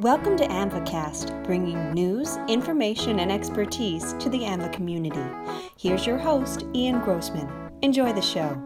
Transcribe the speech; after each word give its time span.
Welcome 0.00 0.36
to 0.36 0.48
AAMVAcast, 0.48 1.44
bringing 1.44 1.92
news, 1.92 2.38
information, 2.48 3.20
and 3.20 3.30
expertise 3.30 4.14
to 4.14 4.28
the 4.28 4.40
AAMVA 4.40 4.72
community. 4.72 5.22
Here's 5.78 6.04
your 6.04 6.18
host, 6.18 6.66
Ian 6.74 6.98
Grossman. 7.02 7.48
Enjoy 7.82 8.12
the 8.12 8.20
show. 8.20 8.60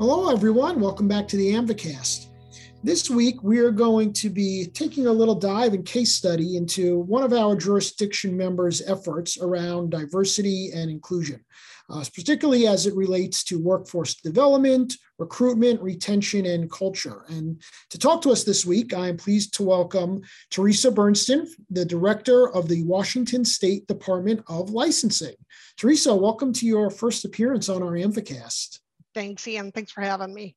Hello, 0.00 0.30
everyone. 0.30 0.80
Welcome 0.80 1.08
back 1.08 1.28
to 1.28 1.36
the 1.36 1.52
AAMVAcast. 1.52 2.28
This 2.82 3.10
week, 3.10 3.42
we 3.42 3.58
are 3.58 3.70
going 3.70 4.14
to 4.14 4.30
be 4.30 4.64
taking 4.72 5.06
a 5.06 5.12
little 5.12 5.34
dive 5.34 5.74
and 5.74 5.84
case 5.84 6.14
study 6.14 6.56
into 6.56 7.00
one 7.00 7.22
of 7.22 7.34
our 7.34 7.54
jurisdiction 7.54 8.34
members' 8.34 8.80
efforts 8.80 9.36
around 9.42 9.90
diversity 9.90 10.70
and 10.74 10.90
inclusion, 10.90 11.44
uh, 11.90 12.02
particularly 12.14 12.66
as 12.66 12.86
it 12.86 12.96
relates 12.96 13.44
to 13.44 13.62
workforce 13.62 14.14
development, 14.14 14.94
recruitment, 15.18 15.82
retention, 15.82 16.46
and 16.46 16.72
culture. 16.72 17.26
And 17.28 17.60
to 17.90 17.98
talk 17.98 18.22
to 18.22 18.30
us 18.30 18.42
this 18.42 18.64
week, 18.64 18.94
I 18.94 19.08
am 19.08 19.18
pleased 19.18 19.52
to 19.56 19.64
welcome 19.64 20.22
Teresa 20.48 20.90
Berntsen, 20.90 21.46
the 21.68 21.84
director 21.84 22.48
of 22.48 22.68
the 22.68 22.84
Washington 22.84 23.44
State 23.44 23.86
Department 23.86 24.44
of 24.48 24.70
Licensing. 24.70 25.36
Teresa, 25.76 26.14
welcome 26.14 26.54
to 26.54 26.64
your 26.64 26.88
first 26.88 27.26
appearance 27.26 27.68
on 27.68 27.82
our 27.82 27.92
AAMVAcast. 27.92 28.78
Thanks, 29.20 29.46
Ian. 29.46 29.70
Thanks 29.70 29.92
for 29.92 30.00
having 30.00 30.32
me. 30.32 30.56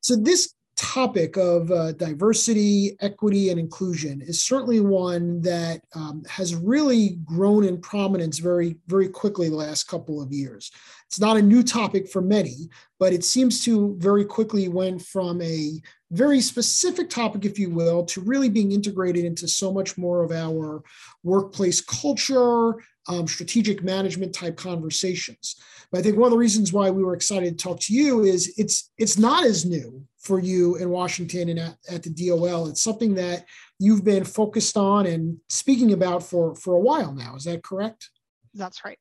So, 0.00 0.14
this 0.14 0.54
topic 0.76 1.36
of 1.36 1.70
uh, 1.70 1.92
diversity, 1.92 2.96
equity, 3.00 3.50
and 3.50 3.60
inclusion 3.60 4.20
is 4.20 4.42
certainly 4.42 4.80
one 4.80 5.40
that 5.42 5.80
um, 5.94 6.22
has 6.28 6.54
really 6.54 7.18
grown 7.24 7.64
in 7.64 7.80
prominence 7.80 8.38
very, 8.38 8.76
very 8.86 9.08
quickly 9.08 9.48
the 9.48 9.56
last 9.56 9.88
couple 9.88 10.22
of 10.22 10.32
years. 10.32 10.70
It's 11.06 11.20
not 11.20 11.36
a 11.36 11.42
new 11.42 11.62
topic 11.62 12.08
for 12.08 12.20
many, 12.20 12.68
but 12.98 13.12
it 13.12 13.24
seems 13.24 13.64
to 13.64 13.96
very 13.98 14.24
quickly 14.24 14.68
went 14.68 15.02
from 15.02 15.40
a 15.42 15.80
very 16.10 16.40
specific 16.40 17.10
topic, 17.10 17.44
if 17.44 17.58
you 17.58 17.70
will, 17.70 18.04
to 18.06 18.20
really 18.20 18.48
being 18.48 18.72
integrated 18.72 19.24
into 19.24 19.48
so 19.48 19.72
much 19.72 19.98
more 19.98 20.22
of 20.22 20.32
our 20.32 20.82
workplace 21.22 21.80
culture, 21.80 22.74
um, 23.08 23.26
strategic 23.26 23.82
management 23.82 24.32
type 24.32 24.56
conversations. 24.56 25.56
But 25.90 25.98
I 25.98 26.02
think 26.02 26.16
one 26.16 26.26
of 26.26 26.32
the 26.32 26.38
reasons 26.38 26.72
why 26.72 26.90
we 26.90 27.04
were 27.04 27.14
excited 27.14 27.58
to 27.58 27.62
talk 27.62 27.80
to 27.80 27.94
you 27.94 28.24
is 28.24 28.54
it's 28.56 28.90
it's 28.98 29.18
not 29.18 29.44
as 29.44 29.64
new 29.64 30.06
for 30.24 30.40
you 30.40 30.76
in 30.76 30.88
Washington 30.88 31.50
and 31.50 31.58
at, 31.60 31.76
at 31.90 32.02
the 32.02 32.10
DOL. 32.10 32.68
It's 32.68 32.82
something 32.82 33.14
that 33.14 33.44
you've 33.78 34.04
been 34.04 34.24
focused 34.24 34.76
on 34.76 35.06
and 35.06 35.38
speaking 35.48 35.92
about 35.92 36.22
for 36.22 36.54
for 36.54 36.74
a 36.74 36.80
while 36.80 37.12
now. 37.12 37.36
Is 37.36 37.44
that 37.44 37.62
correct? 37.62 38.10
That's 38.54 38.84
right. 38.84 38.98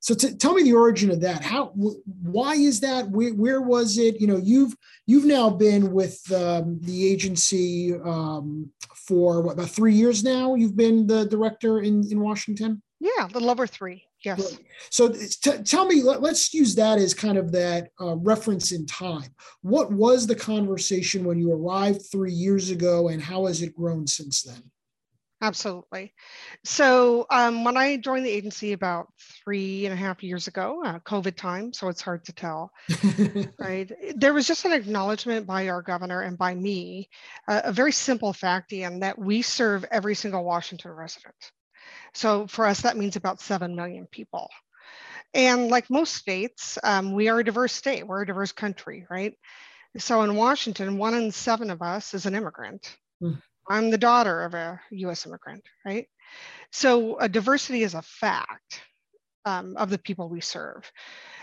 So 0.00 0.14
t- 0.14 0.34
tell 0.34 0.52
me 0.52 0.64
the 0.64 0.74
origin 0.74 1.10
of 1.10 1.22
that. 1.22 1.42
How? 1.42 1.68
why 1.68 2.56
is 2.56 2.80
that? 2.80 3.08
Where, 3.08 3.32
where, 3.32 3.62
was 3.62 3.96
it? 3.96 4.20
You 4.20 4.26
know, 4.26 4.36
you've 4.36 4.76
you've 5.06 5.24
now 5.24 5.48
been 5.48 5.92
with 5.92 6.20
um, 6.30 6.78
the 6.82 7.10
agency 7.10 7.94
um, 7.94 8.70
for 8.94 9.40
what, 9.40 9.52
about 9.52 9.70
three 9.70 9.94
years 9.94 10.22
now. 10.22 10.56
You've 10.56 10.76
been 10.76 11.06
the 11.06 11.24
director 11.24 11.80
in 11.80 12.04
in 12.10 12.20
Washington. 12.20 12.82
Yeah, 13.00 13.26
a 13.26 13.32
little 13.32 13.50
over 13.50 13.66
three. 13.66 14.04
Yes. 14.24 14.58
So 14.90 15.08
t- 15.10 15.62
tell 15.64 15.86
me, 15.86 16.02
let, 16.02 16.22
us 16.22 16.52
use 16.54 16.74
that 16.76 16.98
as 16.98 17.12
kind 17.12 17.36
of 17.36 17.52
that 17.52 17.90
uh, 18.00 18.16
reference 18.16 18.72
in 18.72 18.86
time. 18.86 19.34
What 19.62 19.92
was 19.92 20.26
the 20.26 20.34
conversation 20.34 21.24
when 21.24 21.38
you 21.38 21.52
arrived 21.52 22.02
three 22.10 22.32
years 22.32 22.70
ago, 22.70 23.08
and 23.08 23.22
how 23.22 23.46
has 23.46 23.62
it 23.62 23.76
grown 23.76 24.06
since 24.06 24.42
then? 24.42 24.62
Absolutely. 25.42 26.14
So 26.64 27.26
um, 27.28 27.64
when 27.64 27.76
I 27.76 27.98
joined 27.98 28.24
the 28.24 28.30
agency 28.30 28.72
about 28.72 29.08
three 29.44 29.84
and 29.84 29.92
a 29.92 29.96
half 29.96 30.22
years 30.22 30.46
ago, 30.46 30.82
uh, 30.82 31.00
COVID 31.00 31.36
time, 31.36 31.72
so 31.74 31.88
it's 31.88 32.00
hard 32.00 32.24
to 32.24 32.32
tell, 32.32 32.72
right? 33.58 33.92
There 34.16 34.32
was 34.32 34.46
just 34.46 34.64
an 34.64 34.72
acknowledgement 34.72 35.46
by 35.46 35.68
our 35.68 35.82
governor 35.82 36.22
and 36.22 36.38
by 36.38 36.54
me, 36.54 37.10
uh, 37.46 37.60
a 37.64 37.72
very 37.72 37.92
simple 37.92 38.32
fact, 38.32 38.72
Ian, 38.72 39.00
that 39.00 39.18
we 39.18 39.42
serve 39.42 39.84
every 39.90 40.14
single 40.14 40.44
Washington 40.44 40.92
resident. 40.92 41.34
So 42.14 42.46
for 42.46 42.66
us, 42.66 42.82
that 42.82 42.96
means 42.96 43.16
about 43.16 43.40
7 43.40 43.74
million 43.74 44.06
people. 44.06 44.48
And 45.34 45.68
like 45.68 45.90
most 45.90 46.14
states, 46.14 46.78
um, 46.84 47.12
we 47.12 47.28
are 47.28 47.40
a 47.40 47.44
diverse 47.44 47.72
state, 47.72 48.06
we're 48.06 48.22
a 48.22 48.26
diverse 48.26 48.52
country, 48.52 49.04
right? 49.10 49.34
So 49.98 50.22
in 50.22 50.36
Washington, 50.36 50.96
one 50.96 51.14
in 51.14 51.32
seven 51.32 51.70
of 51.70 51.82
us 51.82 52.14
is 52.14 52.26
an 52.26 52.34
immigrant. 52.34 52.96
Mm. 53.22 53.40
I'm 53.68 53.90
the 53.90 53.98
daughter 53.98 54.42
of 54.42 54.54
a 54.54 54.80
US 54.90 55.26
immigrant, 55.26 55.64
right? 55.84 56.06
So 56.70 57.18
a 57.18 57.28
diversity 57.28 57.82
is 57.82 57.94
a 57.94 58.02
fact 58.02 58.82
um, 59.44 59.76
of 59.76 59.90
the 59.90 59.98
people 59.98 60.28
we 60.28 60.40
serve. 60.40 60.90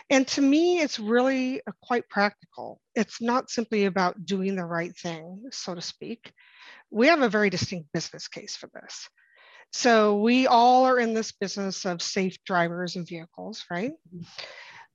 And 0.09 0.27
to 0.29 0.41
me, 0.41 0.79
it's 0.79 0.99
really 0.99 1.61
quite 1.81 2.09
practical. 2.09 2.81
It's 2.95 3.21
not 3.21 3.49
simply 3.49 3.85
about 3.85 4.25
doing 4.25 4.55
the 4.55 4.65
right 4.65 4.95
thing, 4.95 5.43
so 5.51 5.73
to 5.75 5.81
speak. 5.81 6.33
We 6.89 7.07
have 7.07 7.21
a 7.21 7.29
very 7.29 7.49
distinct 7.49 7.93
business 7.93 8.27
case 8.27 8.57
for 8.57 8.69
this. 8.73 9.07
So 9.71 10.17
we 10.17 10.47
all 10.47 10.85
are 10.85 10.99
in 10.99 11.13
this 11.13 11.31
business 11.31 11.85
of 11.85 12.01
safe 12.01 12.37
drivers 12.45 12.95
and 12.95 13.07
vehicles, 13.07 13.65
right? 13.71 13.93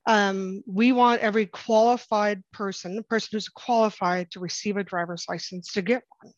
Um, 0.05 0.63
we 0.67 0.91
want 0.91 1.21
every 1.21 1.47
qualified 1.47 2.43
person, 2.53 2.95
the 2.95 3.03
person 3.03 3.29
who's 3.33 3.49
qualified 3.49 4.31
to 4.31 4.39
receive 4.39 4.77
a 4.77 4.83
driver's 4.83 5.25
license, 5.27 5.73
to 5.73 5.81
get 5.81 6.03
one. 6.21 6.31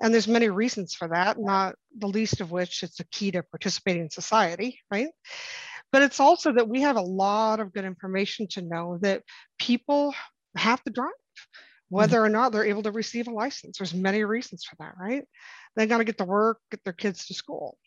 And 0.00 0.12
there's 0.12 0.28
many 0.28 0.48
reasons 0.48 0.94
for 0.94 1.08
that, 1.08 1.38
not 1.38 1.76
the 1.96 2.08
least 2.08 2.40
of 2.40 2.50
which 2.50 2.82
it's 2.82 3.00
a 3.00 3.04
key 3.04 3.30
to 3.30 3.42
participating 3.42 4.02
in 4.02 4.10
society, 4.10 4.80
right? 4.90 5.08
But 5.92 6.02
it's 6.02 6.20
also 6.20 6.52
that 6.52 6.68
we 6.68 6.82
have 6.82 6.96
a 6.96 7.02
lot 7.02 7.60
of 7.60 7.72
good 7.72 7.84
information 7.84 8.46
to 8.52 8.62
know 8.62 8.98
that 9.02 9.22
people 9.58 10.14
have 10.56 10.82
to 10.84 10.90
drive, 10.90 11.10
whether 11.88 12.18
mm-hmm. 12.18 12.26
or 12.26 12.28
not 12.28 12.52
they're 12.52 12.64
able 12.64 12.82
to 12.82 12.92
receive 12.92 13.28
a 13.28 13.32
license. 13.32 13.78
There's 13.78 13.94
many 13.94 14.24
reasons 14.24 14.64
for 14.64 14.76
that, 14.80 14.94
right? 14.98 15.24
They 15.76 15.86
got 15.86 15.98
to 15.98 16.04
get 16.04 16.18
to 16.18 16.24
work, 16.24 16.58
get 16.70 16.82
their 16.84 16.92
kids 16.92 17.26
to 17.26 17.34
school. 17.34 17.78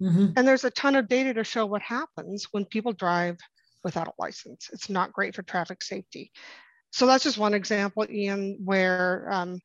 Mm-hmm. 0.00 0.32
And 0.36 0.46
there's 0.46 0.64
a 0.64 0.70
ton 0.70 0.96
of 0.96 1.08
data 1.08 1.34
to 1.34 1.44
show 1.44 1.66
what 1.66 1.82
happens 1.82 2.46
when 2.52 2.64
people 2.64 2.92
drive 2.92 3.38
without 3.84 4.08
a 4.08 4.12
license. 4.18 4.70
It's 4.72 4.88
not 4.88 5.12
great 5.12 5.34
for 5.34 5.42
traffic 5.42 5.82
safety. 5.82 6.30
So 6.90 7.06
that's 7.06 7.24
just 7.24 7.38
one 7.38 7.54
example, 7.54 8.06
Ian, 8.10 8.58
where 8.64 9.28
um, 9.30 9.60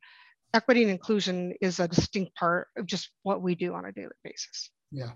equity 0.54 0.84
and 0.84 0.92
inclusion 0.92 1.54
is 1.62 1.80
a 1.80 1.88
distinct 1.88 2.36
part 2.36 2.68
of 2.78 2.86
just 2.86 3.10
what 3.24 3.42
we 3.42 3.56
do 3.56 3.74
on 3.74 3.86
a 3.86 3.92
daily 3.92 4.16
basis. 4.24 4.70
Yeah. 4.92 5.12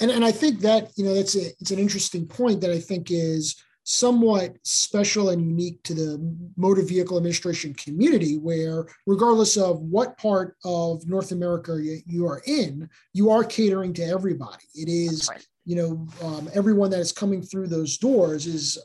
And, 0.00 0.10
and 0.10 0.24
I 0.24 0.32
think 0.32 0.60
that, 0.60 0.90
you 0.96 1.04
know, 1.04 1.14
that's 1.14 1.36
a, 1.36 1.46
it's 1.60 1.70
an 1.70 1.78
interesting 1.78 2.26
point 2.26 2.60
that 2.60 2.70
I 2.70 2.80
think 2.80 3.10
is 3.10 3.56
somewhat 3.84 4.56
special 4.62 5.28
and 5.30 5.44
unique 5.44 5.82
to 5.84 5.94
the 5.94 6.36
motor 6.56 6.82
vehicle 6.82 7.16
administration 7.16 7.74
community, 7.74 8.38
where 8.38 8.86
regardless 9.06 9.56
of 9.56 9.80
what 9.80 10.16
part 10.16 10.56
of 10.64 11.06
North 11.06 11.32
America 11.32 11.78
you, 11.80 12.00
you 12.06 12.26
are 12.26 12.42
in, 12.46 12.88
you 13.12 13.30
are 13.30 13.44
catering 13.44 13.92
to 13.92 14.02
everybody. 14.02 14.64
It 14.74 14.88
is, 14.88 15.28
right. 15.30 15.46
you 15.66 15.76
know, 15.76 16.08
um, 16.22 16.48
everyone 16.54 16.90
that 16.90 17.00
is 17.00 17.12
coming 17.12 17.42
through 17.42 17.68
those 17.68 17.98
doors 17.98 18.46
is 18.46 18.78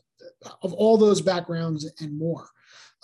of 0.62 0.74
all 0.74 0.98
those 0.98 1.22
backgrounds 1.22 1.90
and 2.02 2.18
more. 2.18 2.48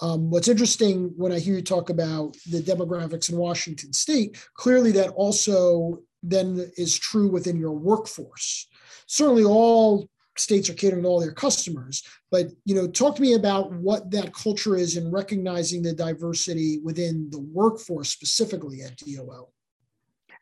Um, 0.02 0.30
what's 0.30 0.50
interesting 0.50 1.14
when 1.16 1.32
I 1.32 1.40
hear 1.40 1.56
you 1.56 1.62
talk 1.62 1.90
about 1.90 2.36
the 2.52 2.62
demographics 2.62 3.32
in 3.32 3.38
Washington 3.38 3.94
state, 3.94 4.38
clearly 4.54 4.92
that 4.92 5.12
also 5.12 6.02
then 6.22 6.70
is 6.76 6.98
true 6.98 7.30
within 7.30 7.58
your 7.58 7.72
workforce. 7.72 8.68
Certainly, 9.08 9.46
all 9.46 10.10
states 10.38 10.70
are 10.70 10.74
catering 10.74 11.04
to 11.04 11.10
all 11.10 11.20
their 11.20 11.32
customers, 11.32 12.04
but 12.32 12.48
you 12.66 12.76
know, 12.76 12.88
talk 12.88 13.16
to 13.16 13.22
me 13.22 13.34
about 13.34 13.72
what 13.74 14.12
that 14.12 14.34
culture 14.34 14.76
is 14.76 14.98
in 14.98 15.12
recognizing 15.12 15.82
the 15.82 15.94
diversity 15.94 16.80
within 16.84 17.30
the 17.30 17.40
workforce 17.40 18.10
specifically 18.10 18.82
at 18.82 18.98
DOL. 18.98 19.52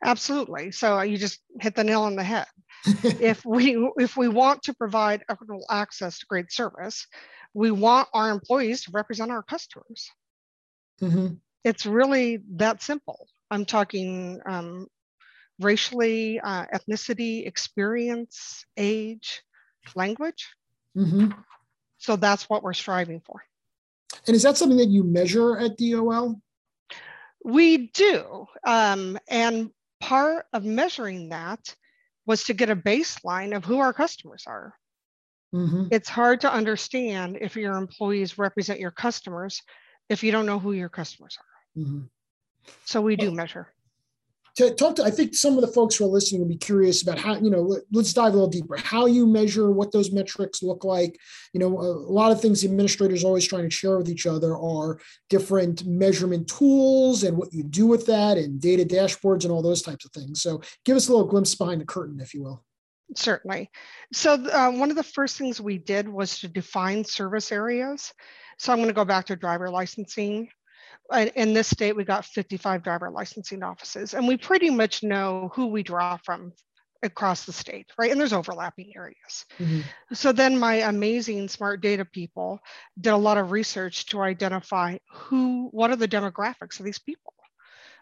Absolutely. 0.04 0.72
So 0.72 1.02
you 1.02 1.18
just 1.18 1.40
hit 1.62 1.76
the 1.76 1.84
nail 1.84 2.02
on 2.02 2.16
the 2.16 2.24
head. 2.24 2.48
if 3.04 3.46
we 3.46 3.90
if 3.98 4.18
we 4.18 4.28
want 4.28 4.62
to 4.64 4.74
provide 4.74 5.24
equitable 5.30 5.66
access 5.70 6.20
to 6.20 6.26
great 6.26 6.52
service, 6.52 7.08
we 7.54 7.72
want 7.72 8.10
our 8.14 8.30
employees 8.30 8.84
to 8.84 8.92
represent 8.92 9.32
our 9.32 9.44
customers. 9.44 10.10
Mm-hmm. 11.02 11.36
It's 11.64 11.86
really 11.86 12.40
that 12.56 12.82
simple. 12.82 13.28
I'm 13.50 13.66
talking 13.66 14.42
um, 14.46 14.88
racially, 15.60 16.40
uh, 16.42 16.66
ethnicity, 16.74 17.48
experience, 17.48 18.66
age, 18.76 19.44
language. 19.96 20.50
Mm-hmm. 20.98 21.32
So 21.98 22.16
that's 22.16 22.50
what 22.50 22.64
we're 22.64 22.74
striving 22.74 23.22
for. 23.22 23.44
And 24.28 24.36
is 24.36 24.44
that 24.44 24.58
something 24.58 24.78
that 24.78 24.90
you 24.90 25.04
measure 25.04 25.58
at 25.58 25.78
DOL? 25.78 26.40
We 27.44 27.88
do. 27.88 28.46
Um, 28.66 29.18
and 29.28 29.72
part 30.00 30.46
of 30.54 30.64
measuring 30.64 31.30
that 31.30 31.76
was 32.26 32.44
to 32.46 32.54
get 32.54 32.70
a 32.70 32.76
baseline 32.76 33.56
of 33.56 33.66
who 33.66 33.80
our 33.80 33.94
customers 33.94 34.44
are. 34.48 34.74
Mm-hmm. 35.54 35.88
It's 35.92 36.10
hard 36.10 36.42
to 36.42 36.52
understand 36.52 37.38
if 37.42 37.56
your 37.56 37.76
employees 37.76 38.38
represent 38.38 38.80
your 38.80 38.92
customers 38.92 39.62
if 40.10 40.24
you 40.24 40.32
don't 40.32 40.46
know 40.46 40.60
who 40.60 40.74
your 40.74 40.90
customers 40.90 41.38
are. 41.40 41.82
Mm-hmm. 41.82 42.02
So 42.86 43.02
we 43.02 43.16
do 43.16 43.32
measure 43.32 43.74
to 44.56 44.74
talk 44.76 44.96
to, 44.96 45.04
I 45.04 45.10
think 45.10 45.34
some 45.34 45.56
of 45.56 45.62
the 45.62 45.68
folks 45.68 45.96
who 45.96 46.06
are 46.06 46.10
listening 46.10 46.42
will 46.42 46.48
be 46.48 46.58
curious 46.58 47.02
about 47.02 47.18
how, 47.18 47.36
you 47.36 47.50
know, 47.50 47.62
let, 47.62 47.82
us 47.96 48.14
dive 48.14 48.34
a 48.34 48.36
little 48.36 48.48
deeper, 48.48 48.78
how 48.78 49.08
you 49.08 49.26
measure, 49.26 49.72
what 49.72 49.92
those 49.92 50.12
metrics 50.12 50.62
look 50.62 50.84
like. 50.84 51.18
You 51.54 51.60
know, 51.60 51.80
a, 51.80 51.88
a 51.88 52.14
lot 52.14 52.32
of 52.32 52.40
things 52.40 52.62
the 52.62 52.68
administrators 52.68 53.24
always 53.24 53.48
trying 53.48 53.64
to 53.64 53.72
share 53.72 53.98
with 53.98 54.10
each 54.10 54.28
other 54.28 54.56
are 54.56 55.00
different 55.30 55.86
measurement 55.86 56.48
tools 56.48 57.24
and 57.24 57.36
what 57.36 57.52
you 57.52 57.64
do 57.64 57.88
with 57.88 58.06
that 58.06 58.38
and 58.38 58.62
data 58.62 58.86
dashboards 58.86 59.44
and 59.44 59.52
all 59.52 59.64
those 59.64 59.82
types 59.82 60.06
of 60.06 60.12
things. 60.12 60.42
So 60.44 60.62
give 60.86 60.96
us 60.98 61.08
a 61.08 61.12
little 61.12 61.28
glimpse 61.28 61.56
behind 61.56 61.82
the 61.82 61.86
curtain, 61.86 62.20
if 62.20 62.36
you 62.36 62.44
will. 62.44 62.64
Certainly. 63.16 63.72
So 64.14 64.34
uh, 64.34 64.72
one 64.72 64.92
of 64.92 64.96
the 64.96 65.04
first 65.04 65.38
things 65.38 65.60
we 65.60 65.80
did 65.80 66.08
was 66.08 66.40
to 66.40 66.48
define 66.48 67.04
service 67.04 67.52
areas. 67.52 68.14
So 68.60 68.72
I'm 68.72 68.78
going 68.78 68.88
to 68.88 68.94
go 68.94 69.06
back 69.06 69.26
to 69.28 69.36
driver 69.36 69.70
licensing 69.70 70.50
in 71.36 71.54
this 71.54 71.68
state, 71.68 71.96
we 71.96 72.04
got 72.04 72.26
55 72.26 72.84
driver 72.84 73.10
licensing 73.10 73.64
offices, 73.64 74.14
and 74.14 74.28
we 74.28 74.38
pretty 74.38 74.70
much 74.70 75.04
know 75.04 75.52
who 75.54 75.68
we 75.68 75.84
draw 75.84 76.18
from 76.18 76.54
across 77.04 77.46
the 77.46 77.54
state, 77.54 77.88
right? 77.98 78.12
And 78.12 78.20
there's 78.20 78.34
overlapping 78.34 78.94
areas. 78.96 79.46
Mm-hmm. 79.60 79.82
So 80.14 80.32
then 80.32 80.58
my 80.58 80.76
amazing 80.76 81.50
smart 81.50 81.82
data 81.82 82.06
people 82.06 82.60
did 83.00 83.12
a 83.12 83.18
lot 83.18 83.38
of 83.38 83.52
research 83.52 84.06
to 84.08 84.22
identify 84.22 84.98
who, 85.12 85.68
what 85.72 85.92
are 85.92 85.98
the 85.98 86.08
demographics 86.08 86.80
of 86.80 86.86
these 86.86 87.00
people? 87.00 87.34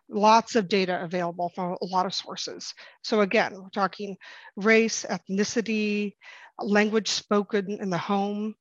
Lots 0.07 0.55
of 0.55 0.67
data 0.67 1.03
available 1.03 1.51
from 1.55 1.77
a 1.81 1.85
lot 1.85 2.05
of 2.05 2.13
sources. 2.13 2.73
So 3.03 3.21
again, 3.21 3.53
we're 3.53 3.69
talking 3.69 4.17
race, 4.55 5.05
ethnicity, 5.09 6.13
language 6.59 7.09
spoken 7.09 7.79
in 7.81 7.89
the 7.89 7.97
home, 7.97 8.55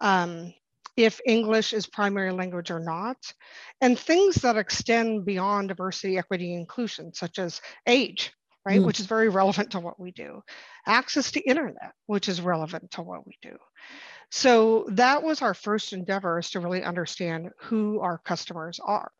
um, 0.00 0.52
if 0.96 1.20
English 1.26 1.72
is 1.72 1.86
primary 1.86 2.32
language 2.32 2.70
or 2.70 2.80
not, 2.80 3.16
and 3.80 3.98
things 3.98 4.36
that 4.36 4.56
extend 4.56 5.24
beyond 5.24 5.68
diversity, 5.68 6.18
equity, 6.18 6.54
inclusion, 6.54 7.14
such 7.14 7.38
as 7.38 7.60
age, 7.86 8.32
right, 8.66 8.80
mm. 8.80 8.84
which 8.84 9.00
is 9.00 9.06
very 9.06 9.28
relevant 9.28 9.70
to 9.70 9.80
what 9.80 9.98
we 9.98 10.10
do, 10.12 10.42
access 10.86 11.30
to 11.32 11.40
internet, 11.40 11.92
which 12.06 12.28
is 12.28 12.40
relevant 12.40 12.90
to 12.90 13.02
what 13.02 13.26
we 13.26 13.38
do. 13.40 13.56
So 14.30 14.86
that 14.90 15.22
was 15.22 15.42
our 15.42 15.54
first 15.54 15.92
endeavor 15.92 16.38
is 16.38 16.50
to 16.50 16.60
really 16.60 16.82
understand 16.82 17.50
who 17.60 18.00
our 18.00 18.18
customers 18.18 18.80
are, 18.82 19.10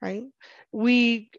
right? 0.00 0.24
We 0.72 1.30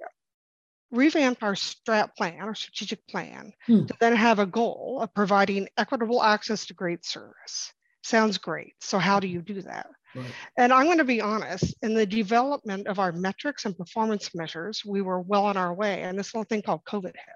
revamped 0.92 1.44
our 1.44 1.56
strat 1.56 2.16
plan, 2.16 2.40
our 2.42 2.56
strategic 2.56 3.06
plan, 3.08 3.54
mm. 3.68 3.88
to 3.88 3.94
then 4.00 4.16
have 4.16 4.40
a 4.40 4.46
goal 4.46 5.00
of 5.02 5.14
providing 5.14 5.68
equitable 5.78 6.22
access 6.22 6.66
to 6.68 6.74
great 6.74 7.06
service 7.06 7.74
sounds 8.06 8.38
great. 8.38 8.76
So 8.82 9.00
how 9.00 9.20
do 9.20 9.28
you 9.28 9.42
do 9.42 9.62
that? 9.64 9.88
Right. 10.16 10.26
And 10.58 10.72
I'm 10.72 10.86
going 10.86 11.00
to 11.00 11.04
be 11.04 11.22
honest, 11.22 11.76
in 11.82 11.94
the 11.94 12.06
development 12.06 12.88
of 12.88 13.00
our 13.00 13.12
metrics 13.12 13.66
and 13.66 13.78
performance 13.78 14.34
measures, 14.36 14.84
we 14.86 15.02
were 15.02 15.20
well 15.20 15.46
on 15.46 15.58
our 15.58 15.74
way. 15.74 16.04
And 16.04 16.18
this 16.18 16.34
little 16.34 16.46
thing 16.46 16.62
called 16.62 16.82
COVID 16.86 17.04
hit. 17.04 17.36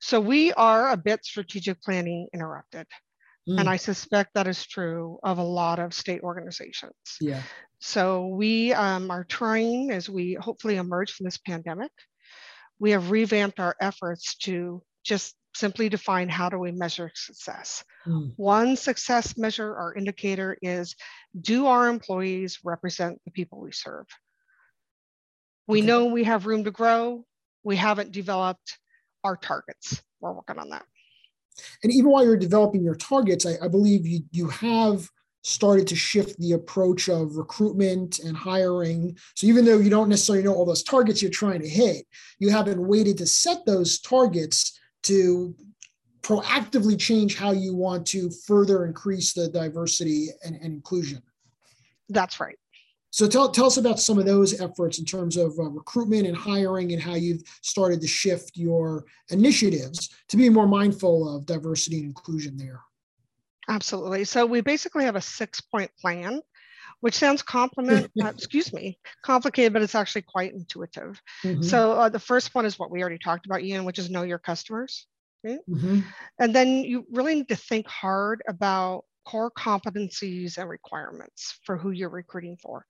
So 0.00 0.20
we 0.20 0.52
are 0.52 0.90
a 0.90 0.96
bit 0.96 1.24
strategic 1.24 1.80
planning 1.80 2.26
interrupted. 2.34 2.86
Mm. 3.48 3.60
And 3.60 3.68
I 3.68 3.76
suspect 3.76 4.34
that 4.34 4.48
is 4.48 4.66
true 4.66 5.18
of 5.22 5.38
a 5.38 5.42
lot 5.42 5.78
of 5.78 5.94
state 5.94 6.22
organizations. 6.22 6.92
Yeah. 7.20 7.40
So 7.78 8.26
we 8.26 8.74
um, 8.74 9.10
are 9.10 9.24
trying 9.24 9.92
as 9.92 10.10
we 10.10 10.34
hopefully 10.34 10.76
emerge 10.76 11.12
from 11.12 11.24
this 11.24 11.38
pandemic, 11.38 11.92
we 12.80 12.90
have 12.90 13.10
revamped 13.12 13.60
our 13.60 13.76
efforts 13.80 14.34
to 14.38 14.82
just 15.04 15.35
simply 15.56 15.88
define 15.88 16.28
how 16.28 16.48
do 16.48 16.58
we 16.58 16.72
measure 16.72 17.10
success. 17.14 17.82
Mm. 18.06 18.32
One 18.36 18.76
success 18.76 19.36
measure 19.36 19.68
or 19.68 19.94
indicator 19.96 20.56
is 20.62 20.94
do 21.40 21.66
our 21.66 21.88
employees 21.88 22.60
represent 22.62 23.20
the 23.24 23.30
people 23.30 23.60
we 23.60 23.72
serve? 23.72 24.06
We 25.66 25.78
okay. 25.78 25.86
know 25.86 26.06
we 26.06 26.24
have 26.24 26.46
room 26.46 26.64
to 26.64 26.70
grow. 26.70 27.24
We 27.64 27.76
haven't 27.76 28.12
developed 28.12 28.78
our 29.24 29.36
targets. 29.36 30.02
We're 30.20 30.32
working 30.32 30.58
on 30.58 30.70
that. 30.70 30.84
And 31.82 31.92
even 31.92 32.10
while 32.10 32.24
you're 32.24 32.36
developing 32.36 32.84
your 32.84 32.94
targets, 32.94 33.46
I, 33.46 33.54
I 33.62 33.68
believe 33.68 34.06
you, 34.06 34.20
you 34.30 34.48
have 34.48 35.08
started 35.42 35.86
to 35.86 35.96
shift 35.96 36.38
the 36.38 36.52
approach 36.52 37.08
of 37.08 37.36
recruitment 37.36 38.18
and 38.18 38.36
hiring. 38.36 39.16
So 39.36 39.46
even 39.46 39.64
though 39.64 39.78
you 39.78 39.90
don't 39.90 40.08
necessarily 40.08 40.44
know 40.44 40.52
all 40.52 40.66
those 40.66 40.82
targets 40.82 41.22
you're 41.22 41.30
trying 41.30 41.62
to 41.62 41.68
hit, 41.68 42.04
you 42.38 42.50
haven't 42.50 42.84
waited 42.84 43.16
to 43.18 43.26
set 43.26 43.64
those 43.64 44.00
targets 44.00 44.78
to 45.06 45.54
proactively 46.22 46.98
change 46.98 47.36
how 47.36 47.52
you 47.52 47.74
want 47.74 48.06
to 48.06 48.30
further 48.46 48.84
increase 48.84 49.32
the 49.32 49.48
diversity 49.48 50.28
and, 50.44 50.56
and 50.56 50.64
inclusion. 50.72 51.22
That's 52.08 52.40
right. 52.40 52.56
So 53.10 53.26
tell, 53.26 53.48
tell 53.50 53.66
us 53.66 53.76
about 53.76 54.00
some 54.00 54.18
of 54.18 54.26
those 54.26 54.60
efforts 54.60 54.98
in 54.98 55.04
terms 55.04 55.36
of 55.36 55.58
uh, 55.58 55.70
recruitment 55.70 56.26
and 56.26 56.36
hiring 56.36 56.92
and 56.92 57.00
how 57.00 57.14
you've 57.14 57.42
started 57.62 58.00
to 58.02 58.06
shift 58.06 58.56
your 58.56 59.06
initiatives 59.30 60.10
to 60.28 60.36
be 60.36 60.50
more 60.50 60.66
mindful 60.66 61.34
of 61.34 61.46
diversity 61.46 61.98
and 61.98 62.06
inclusion 62.06 62.56
there. 62.56 62.80
Absolutely. 63.68 64.24
So 64.24 64.44
we 64.44 64.60
basically 64.60 65.04
have 65.04 65.16
a 65.16 65.20
six 65.20 65.60
point 65.60 65.90
plan, 65.98 66.40
which 67.00 67.14
sounds 67.14 67.42
compliment, 67.42 68.10
uh, 68.22 68.28
excuse 68.28 68.72
me, 68.72 68.98
complicated, 69.22 69.72
but 69.72 69.82
it's 69.82 69.94
actually 69.94 70.22
quite 70.22 70.52
intuitive. 70.52 71.20
Mm-hmm. 71.44 71.62
So 71.62 71.92
uh, 71.92 72.08
the 72.08 72.18
first 72.18 72.54
one 72.54 72.66
is 72.66 72.78
what 72.78 72.90
we 72.90 73.00
already 73.00 73.18
talked 73.18 73.46
about, 73.46 73.62
Ian, 73.62 73.84
which 73.84 73.98
is 73.98 74.10
know 74.10 74.22
your 74.22 74.38
customers. 74.38 75.06
Right? 75.44 75.58
Mm-hmm. 75.68 76.00
And 76.40 76.54
then 76.54 76.84
you 76.84 77.06
really 77.12 77.36
need 77.36 77.48
to 77.48 77.56
think 77.56 77.86
hard 77.86 78.42
about 78.48 79.04
core 79.24 79.50
competencies 79.50 80.58
and 80.58 80.68
requirements 80.68 81.58
for 81.64 81.76
who 81.76 81.90
you're 81.90 82.08
recruiting 82.08 82.56
for. 82.60 82.86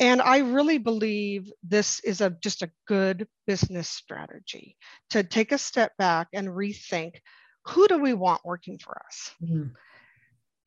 And 0.00 0.22
I 0.22 0.38
really 0.38 0.78
believe 0.78 1.50
this 1.62 2.00
is 2.00 2.20
a 2.20 2.30
just 2.30 2.62
a 2.62 2.70
good 2.86 3.26
business 3.46 3.88
strategy 3.88 4.76
to 5.10 5.24
take 5.24 5.50
a 5.50 5.58
step 5.58 5.92
back 5.98 6.28
and 6.32 6.48
rethink 6.48 7.14
who 7.66 7.86
do 7.88 7.98
we 7.98 8.14
want 8.14 8.44
working 8.44 8.78
for 8.78 9.00
us? 9.06 9.32
Mm-hmm. 9.42 9.68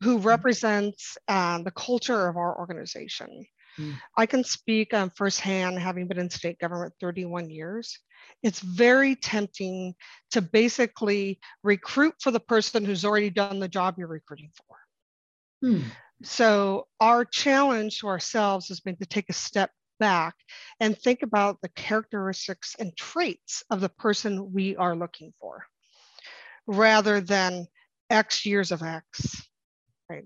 Who 0.01 0.17
represents 0.17 1.17
uh, 1.27 1.61
the 1.61 1.71
culture 1.71 2.27
of 2.27 2.37
our 2.37 2.57
organization? 2.57 3.45
Mm. 3.79 3.95
I 4.17 4.25
can 4.25 4.43
speak 4.43 4.93
um, 4.93 5.11
firsthand, 5.15 5.79
having 5.79 6.07
been 6.07 6.19
in 6.19 6.29
state 6.29 6.59
government 6.59 6.93
31 6.99 7.49
years. 7.49 7.99
It's 8.43 8.59
very 8.59 9.15
tempting 9.15 9.93
to 10.31 10.41
basically 10.41 11.39
recruit 11.63 12.15
for 12.19 12.31
the 12.31 12.39
person 12.39 12.83
who's 12.83 13.05
already 13.05 13.29
done 13.29 13.59
the 13.59 13.67
job 13.67 13.95
you're 13.97 14.07
recruiting 14.07 14.51
for. 14.67 15.67
Mm. 15.67 15.83
So, 16.23 16.87
our 16.99 17.25
challenge 17.25 17.99
to 17.99 18.07
ourselves 18.07 18.67
has 18.67 18.79
been 18.79 18.97
to 18.97 19.05
take 19.05 19.29
a 19.29 19.33
step 19.33 19.71
back 19.99 20.35
and 20.79 20.97
think 20.97 21.21
about 21.23 21.57
the 21.61 21.69
characteristics 21.69 22.75
and 22.79 22.95
traits 22.97 23.63
of 23.69 23.81
the 23.81 23.89
person 23.89 24.51
we 24.53 24.75
are 24.75 24.95
looking 24.95 25.33
for 25.39 25.65
rather 26.67 27.21
than 27.21 27.67
X 28.09 28.45
years 28.45 28.71
of 28.71 28.81
X. 28.81 29.47
Right. 30.11 30.25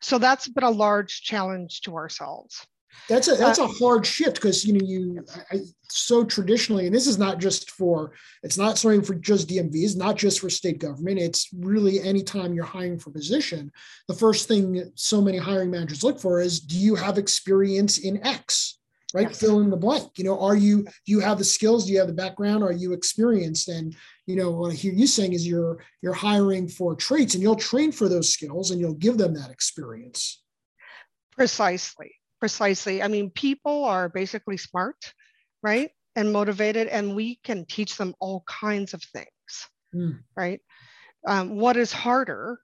So 0.00 0.18
that's 0.18 0.48
been 0.48 0.64
a 0.64 0.70
large 0.70 1.22
challenge 1.22 1.80
to 1.82 1.96
ourselves. 1.96 2.66
That's 3.08 3.28
a 3.28 3.34
that's 3.34 3.58
uh, 3.58 3.64
a 3.64 3.66
hard 3.66 4.06
shift 4.06 4.36
because 4.36 4.64
you 4.64 4.74
know 4.74 4.86
you 4.86 5.24
I, 5.50 5.60
so 5.90 6.24
traditionally, 6.24 6.86
and 6.86 6.94
this 6.94 7.06
is 7.06 7.18
not 7.18 7.38
just 7.38 7.70
for 7.70 8.12
it's 8.42 8.56
not 8.56 8.78
something 8.78 9.02
for 9.02 9.14
just 9.14 9.48
DMVs, 9.48 9.96
not 9.96 10.16
just 10.16 10.40
for 10.40 10.48
state 10.48 10.78
government. 10.78 11.18
It's 11.18 11.48
really 11.52 12.00
anytime 12.00 12.54
you're 12.54 12.64
hiring 12.64 12.98
for 12.98 13.10
position, 13.10 13.72
the 14.08 14.14
first 14.14 14.46
thing 14.46 14.90
so 14.94 15.20
many 15.20 15.38
hiring 15.38 15.70
managers 15.70 16.04
look 16.04 16.20
for 16.20 16.40
is 16.40 16.60
do 16.60 16.78
you 16.78 16.94
have 16.94 17.18
experience 17.18 17.98
in 17.98 18.24
X? 18.24 18.78
Right, 19.14 19.28
yes. 19.28 19.40
fill 19.40 19.60
in 19.60 19.70
the 19.70 19.76
blank. 19.76 20.18
You 20.18 20.24
know, 20.24 20.38
are 20.40 20.56
you 20.56 20.82
do 20.82 20.90
you 21.06 21.20
have 21.20 21.38
the 21.38 21.44
skills? 21.44 21.86
Do 21.86 21.92
you 21.92 21.98
have 22.00 22.08
the 22.08 22.12
background? 22.12 22.64
Are 22.64 22.72
you 22.72 22.92
experienced? 22.92 23.68
And 23.68 23.94
you 24.26 24.34
know, 24.34 24.50
what 24.50 24.72
I 24.72 24.74
hear 24.74 24.92
you 24.92 25.06
saying 25.06 25.32
is 25.32 25.46
you're 25.46 25.78
you're 26.02 26.12
hiring 26.12 26.66
for 26.68 26.96
traits, 26.96 27.34
and 27.34 27.42
you'll 27.42 27.54
train 27.54 27.92
for 27.92 28.08
those 28.08 28.28
skills, 28.28 28.72
and 28.72 28.80
you'll 28.80 28.94
give 28.94 29.16
them 29.16 29.32
that 29.34 29.50
experience. 29.50 30.42
Precisely 31.36 32.10
Precisely. 32.44 33.02
I 33.02 33.08
mean, 33.08 33.30
people 33.30 33.86
are 33.86 34.10
basically 34.10 34.58
smart, 34.58 35.14
right? 35.62 35.90
And 36.14 36.30
motivated, 36.30 36.88
and 36.88 37.16
we 37.16 37.36
can 37.42 37.64
teach 37.64 37.96
them 37.96 38.14
all 38.20 38.44
kinds 38.46 38.92
of 38.92 39.02
things, 39.02 39.68
mm. 39.94 40.18
right? 40.36 40.60
Um, 41.26 41.56
what 41.56 41.78
is 41.78 41.90
harder 41.90 42.58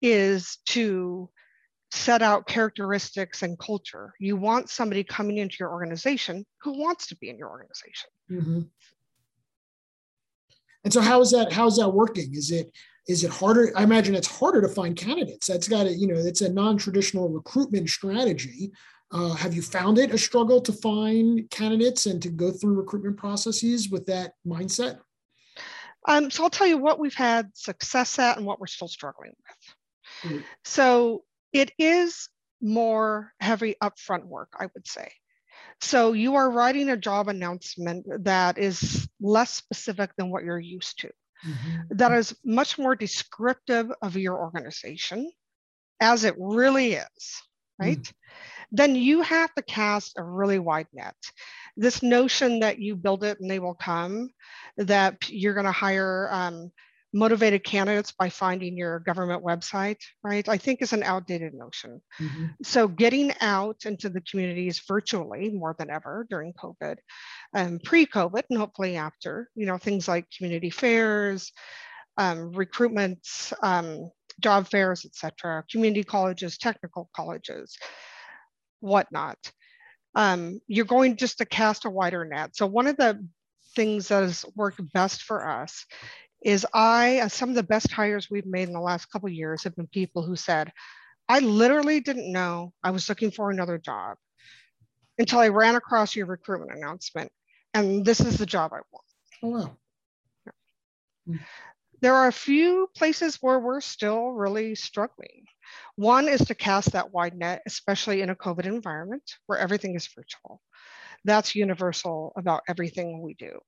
is 0.00 0.56
to 0.68 1.28
set 1.94 2.22
out 2.22 2.46
characteristics 2.46 3.42
and 3.42 3.58
culture. 3.58 4.12
You 4.18 4.36
want 4.36 4.68
somebody 4.68 5.04
coming 5.04 5.38
into 5.38 5.56
your 5.60 5.70
organization 5.70 6.44
who 6.62 6.78
wants 6.78 7.06
to 7.08 7.16
be 7.16 7.30
in 7.30 7.38
your 7.38 7.50
organization. 7.50 8.10
Mm-hmm. 8.30 8.60
And 10.84 10.92
so, 10.92 11.00
how 11.00 11.20
is 11.20 11.30
that? 11.30 11.52
How 11.52 11.66
is 11.66 11.76
that 11.76 11.88
working? 11.88 12.34
Is 12.34 12.50
it 12.50 12.70
is 13.06 13.24
it 13.24 13.30
harder? 13.30 13.72
I 13.76 13.82
imagine 13.82 14.14
it's 14.14 14.38
harder 14.38 14.60
to 14.60 14.68
find 14.68 14.96
candidates. 14.96 15.46
That's 15.46 15.68
got 15.68 15.84
to, 15.84 15.92
you 15.92 16.06
know, 16.06 16.16
it's 16.18 16.40
a 16.40 16.52
non-traditional 16.52 17.28
recruitment 17.28 17.88
strategy. 17.88 18.72
Uh, 19.12 19.34
have 19.34 19.54
you 19.54 19.62
found 19.62 19.98
it 19.98 20.12
a 20.12 20.18
struggle 20.18 20.60
to 20.60 20.72
find 20.72 21.48
candidates 21.50 22.06
and 22.06 22.20
to 22.22 22.28
go 22.28 22.50
through 22.50 22.74
recruitment 22.74 23.16
processes 23.16 23.90
with 23.90 24.06
that 24.06 24.32
mindset? 24.46 24.98
Um, 26.06 26.30
so 26.30 26.42
I'll 26.44 26.50
tell 26.50 26.66
you 26.66 26.78
what 26.78 26.98
we've 26.98 27.14
had 27.14 27.50
success 27.54 28.18
at 28.18 28.36
and 28.36 28.44
what 28.44 28.60
we're 28.60 28.66
still 28.66 28.88
struggling 28.88 29.32
with. 29.38 30.32
Mm-hmm. 30.32 30.44
So 30.64 31.24
it 31.54 31.70
is 31.78 32.28
more 32.60 33.32
heavy 33.40 33.76
upfront 33.82 34.24
work, 34.24 34.52
I 34.58 34.66
would 34.74 34.86
say. 34.86 35.10
So 35.80 36.12
you 36.12 36.34
are 36.34 36.50
writing 36.50 36.90
a 36.90 36.96
job 36.96 37.28
announcement 37.28 38.06
that 38.24 38.58
is 38.58 39.08
less 39.20 39.50
specific 39.50 40.10
than 40.16 40.30
what 40.30 40.44
you're 40.44 40.58
used 40.58 40.98
to, 41.00 41.10
mm-hmm. 41.46 41.96
that 41.96 42.12
is 42.12 42.36
much 42.44 42.78
more 42.78 42.96
descriptive 42.96 43.90
of 44.02 44.16
your 44.16 44.38
organization 44.38 45.30
as 46.00 46.24
it 46.24 46.34
really 46.38 46.94
is, 46.94 47.42
right? 47.78 47.98
Mm. 47.98 48.12
Then 48.72 48.96
you 48.96 49.22
have 49.22 49.54
to 49.54 49.62
cast 49.62 50.14
a 50.18 50.22
really 50.22 50.58
wide 50.58 50.88
net. 50.92 51.14
This 51.76 52.02
notion 52.02 52.60
that 52.60 52.78
you 52.78 52.96
build 52.96 53.22
it 53.24 53.38
and 53.40 53.50
they 53.50 53.60
will 53.60 53.74
come, 53.74 54.30
that 54.76 55.28
you're 55.30 55.54
going 55.54 55.66
to 55.66 55.72
hire 55.72 56.28
um, 56.32 56.72
motivated 57.14 57.62
candidates 57.62 58.12
by 58.12 58.28
finding 58.28 58.76
your 58.76 58.98
government 58.98 59.42
website, 59.44 60.00
right? 60.24 60.48
I 60.48 60.58
think 60.58 60.82
is 60.82 60.92
an 60.92 61.04
outdated 61.04 61.54
notion. 61.54 62.02
Mm-hmm. 62.20 62.46
So 62.64 62.88
getting 62.88 63.32
out 63.40 63.84
into 63.86 64.08
the 64.08 64.20
communities 64.22 64.82
virtually 64.86 65.50
more 65.50 65.76
than 65.78 65.90
ever 65.90 66.26
during 66.28 66.52
COVID, 66.54 66.96
um, 67.54 67.78
pre-COVID, 67.84 68.42
and 68.50 68.58
hopefully 68.58 68.96
after, 68.96 69.48
you 69.54 69.64
know, 69.64 69.78
things 69.78 70.08
like 70.08 70.26
community 70.36 70.70
fairs, 70.70 71.52
um, 72.18 72.50
recruitment, 72.52 73.20
um, 73.62 74.10
job 74.40 74.66
fairs, 74.68 75.04
etc., 75.04 75.64
community 75.70 76.02
colleges, 76.02 76.58
technical 76.58 77.08
colleges, 77.14 77.76
whatnot. 78.80 79.38
Um, 80.16 80.60
you're 80.66 80.84
going 80.84 81.16
just 81.16 81.38
to 81.38 81.46
cast 81.46 81.84
a 81.84 81.90
wider 81.90 82.24
net. 82.24 82.56
So 82.56 82.66
one 82.66 82.88
of 82.88 82.96
the 82.96 83.24
things 83.74 84.08
that 84.08 84.22
has 84.22 84.44
worked 84.54 84.80
best 84.92 85.22
for 85.22 85.48
us 85.48 85.84
is 86.44 86.66
I, 86.74 87.20
uh, 87.20 87.28
some 87.28 87.48
of 87.48 87.54
the 87.54 87.62
best 87.62 87.90
hires 87.90 88.30
we've 88.30 88.46
made 88.46 88.68
in 88.68 88.74
the 88.74 88.80
last 88.80 89.06
couple 89.06 89.28
years 89.30 89.64
have 89.64 89.74
been 89.74 89.86
people 89.86 90.22
who 90.22 90.36
said, 90.36 90.70
I 91.28 91.38
literally 91.38 92.00
didn't 92.00 92.30
know 92.30 92.72
I 92.82 92.90
was 92.90 93.08
looking 93.08 93.30
for 93.30 93.50
another 93.50 93.78
job 93.78 94.18
until 95.18 95.38
I 95.38 95.48
ran 95.48 95.74
across 95.74 96.14
your 96.14 96.26
recruitment 96.26 96.76
announcement. 96.76 97.32
And 97.72 98.04
this 98.04 98.20
is 98.20 98.36
the 98.36 98.46
job 98.46 98.72
I 98.72 98.80
want. 98.92 99.04
Oh, 99.42 99.48
wow. 99.48 99.76
Yeah. 101.26 101.38
There 102.02 102.14
are 102.14 102.28
a 102.28 102.32
few 102.32 102.88
places 102.94 103.38
where 103.40 103.58
we're 103.58 103.80
still 103.80 104.32
really 104.32 104.74
struggling. 104.74 105.46
One 105.96 106.28
is 106.28 106.44
to 106.46 106.54
cast 106.54 106.92
that 106.92 107.12
wide 107.12 107.34
net, 107.34 107.62
especially 107.66 108.20
in 108.20 108.28
a 108.28 108.36
COVID 108.36 108.66
environment 108.66 109.22
where 109.46 109.58
everything 109.58 109.94
is 109.94 110.06
virtual. 110.14 110.60
That's 111.24 111.54
universal 111.54 112.34
about 112.36 112.62
everything 112.68 113.22
we 113.22 113.32
do. 113.32 113.58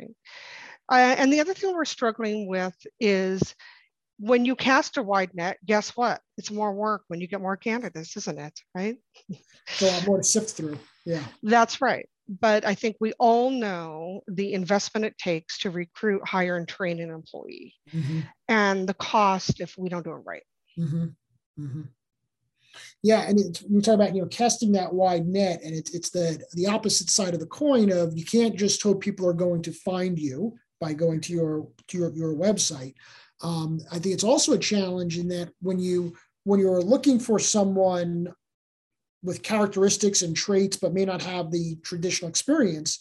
Uh, 0.00 1.14
and 1.18 1.32
the 1.32 1.40
other 1.40 1.54
thing 1.54 1.74
we're 1.74 1.84
struggling 1.84 2.48
with 2.48 2.74
is 3.00 3.54
when 4.18 4.44
you 4.44 4.54
cast 4.54 4.96
a 4.98 5.02
wide 5.02 5.34
net, 5.34 5.58
guess 5.64 5.90
what? 5.96 6.20
It's 6.38 6.50
more 6.50 6.72
work 6.72 7.02
when 7.08 7.20
you 7.20 7.26
get 7.26 7.40
more 7.40 7.56
candidates, 7.56 8.16
isn't 8.16 8.38
it? 8.38 8.60
Right? 8.74 8.96
So 9.66 9.86
a 9.86 9.90
lot 9.90 10.06
more 10.06 10.16
to 10.18 10.24
sift 10.24 10.50
through. 10.50 10.78
Yeah. 11.04 11.22
That's 11.42 11.80
right. 11.80 12.08
But 12.28 12.64
I 12.64 12.74
think 12.74 12.96
we 13.00 13.12
all 13.18 13.50
know 13.50 14.20
the 14.28 14.52
investment 14.52 15.06
it 15.06 15.18
takes 15.18 15.58
to 15.60 15.70
recruit, 15.70 16.26
hire, 16.26 16.56
and 16.56 16.68
train 16.68 17.00
an 17.00 17.10
employee, 17.10 17.74
mm-hmm. 17.92 18.20
and 18.48 18.88
the 18.88 18.94
cost 18.94 19.60
if 19.60 19.76
we 19.76 19.88
don't 19.88 20.04
do 20.04 20.12
it 20.12 20.22
right. 20.24 20.44
Mm-hmm. 20.78 21.04
Mm-hmm. 21.58 21.82
Yeah, 23.02 23.22
and 23.22 23.38
it, 23.38 23.62
you 23.68 23.80
talk 23.80 23.94
about 23.94 24.14
you 24.14 24.22
know 24.22 24.28
casting 24.28 24.72
that 24.72 24.92
wide 24.92 25.26
net, 25.26 25.60
and 25.64 25.74
it's 25.74 25.94
it's 25.94 26.10
the 26.10 26.42
the 26.54 26.66
opposite 26.66 27.10
side 27.10 27.34
of 27.34 27.40
the 27.40 27.46
coin 27.46 27.90
of 27.90 28.16
you 28.16 28.24
can't 28.24 28.56
just 28.56 28.82
hope 28.82 29.00
people 29.00 29.26
are 29.26 29.32
going 29.32 29.62
to 29.62 29.72
find 29.72 30.18
you 30.18 30.54
by 30.80 30.92
going 30.92 31.20
to 31.22 31.32
your 31.32 31.68
to 31.88 31.98
your, 31.98 32.12
your 32.14 32.34
website. 32.34 32.94
Um, 33.42 33.80
I 33.90 33.98
think 33.98 34.14
it's 34.14 34.24
also 34.24 34.52
a 34.52 34.58
challenge 34.58 35.18
in 35.18 35.28
that 35.28 35.50
when 35.60 35.78
you 35.78 36.14
when 36.44 36.60
you're 36.60 36.82
looking 36.82 37.18
for 37.18 37.38
someone 37.38 38.32
with 39.22 39.42
characteristics 39.42 40.22
and 40.22 40.36
traits 40.36 40.76
but 40.76 40.92
may 40.92 41.04
not 41.04 41.22
have 41.22 41.50
the 41.50 41.76
traditional 41.84 42.28
experience, 42.28 42.98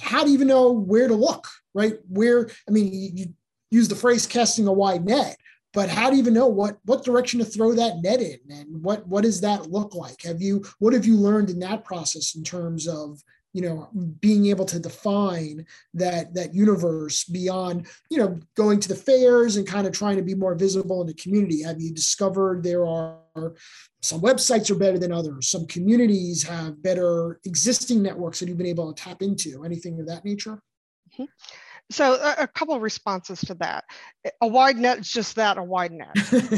how 0.00 0.22
do 0.22 0.30
you 0.30 0.34
even 0.34 0.48
know 0.48 0.70
where 0.70 1.08
to 1.08 1.14
look? 1.14 1.48
Right? 1.74 1.94
Where 2.08 2.50
I 2.68 2.70
mean, 2.70 2.92
you, 2.92 3.10
you 3.14 3.26
use 3.70 3.88
the 3.88 3.94
phrase 3.94 4.26
casting 4.26 4.66
a 4.66 4.72
wide 4.72 5.04
net, 5.04 5.36
but 5.74 5.88
how 5.88 6.08
do 6.08 6.16
you 6.16 6.22
even 6.22 6.34
know 6.34 6.46
what 6.46 6.78
what 6.84 7.04
direction 7.04 7.38
to 7.40 7.44
throw 7.44 7.72
that 7.74 7.98
net 8.02 8.20
in 8.20 8.38
and 8.50 8.82
what 8.82 9.06
what 9.06 9.24
does 9.24 9.40
that 9.42 9.70
look 9.70 9.94
like? 9.94 10.22
Have 10.22 10.40
you 10.40 10.64
what 10.78 10.94
have 10.94 11.04
you 11.04 11.16
learned 11.16 11.50
in 11.50 11.58
that 11.60 11.84
process 11.84 12.34
in 12.34 12.42
terms 12.42 12.86
of 12.86 13.22
you 13.52 13.62
know 13.62 13.88
being 14.20 14.46
able 14.46 14.64
to 14.64 14.78
define 14.78 15.66
that 15.94 16.34
that 16.34 16.54
universe 16.54 17.24
beyond 17.24 17.86
you 18.10 18.18
know 18.18 18.38
going 18.54 18.80
to 18.80 18.88
the 18.88 18.94
fairs 18.94 19.56
and 19.56 19.66
kind 19.66 19.86
of 19.86 19.92
trying 19.92 20.16
to 20.16 20.22
be 20.22 20.34
more 20.34 20.54
visible 20.54 21.00
in 21.02 21.06
the 21.06 21.14
community? 21.14 21.62
Have 21.62 21.80
you 21.80 21.92
discovered 21.92 22.62
there 22.62 22.86
are 22.86 23.18
some 24.00 24.20
websites 24.20 24.70
are 24.70 24.78
better 24.78 24.98
than 24.98 25.12
others? 25.12 25.48
Some 25.48 25.66
communities 25.66 26.42
have 26.44 26.82
better 26.82 27.40
existing 27.44 28.02
networks 28.02 28.40
that 28.40 28.48
you've 28.48 28.58
been 28.58 28.66
able 28.66 28.92
to 28.92 29.02
tap 29.02 29.20
into? 29.20 29.64
Anything 29.64 30.00
of 30.00 30.06
that 30.06 30.24
nature? 30.24 30.62
Mm-hmm. 31.12 31.24
So 31.90 32.14
a, 32.14 32.42
a, 32.42 32.46
couple 32.46 32.74
of 32.74 32.82
responses 32.82 33.40
to 33.40 33.54
that. 33.54 33.84
A 34.42 34.46
wide 34.46 34.76
net 34.76 34.98
is 34.98 35.10
just 35.10 35.36
that, 35.36 35.56
a 35.56 35.62
wide 35.62 35.92
net. 35.92 36.14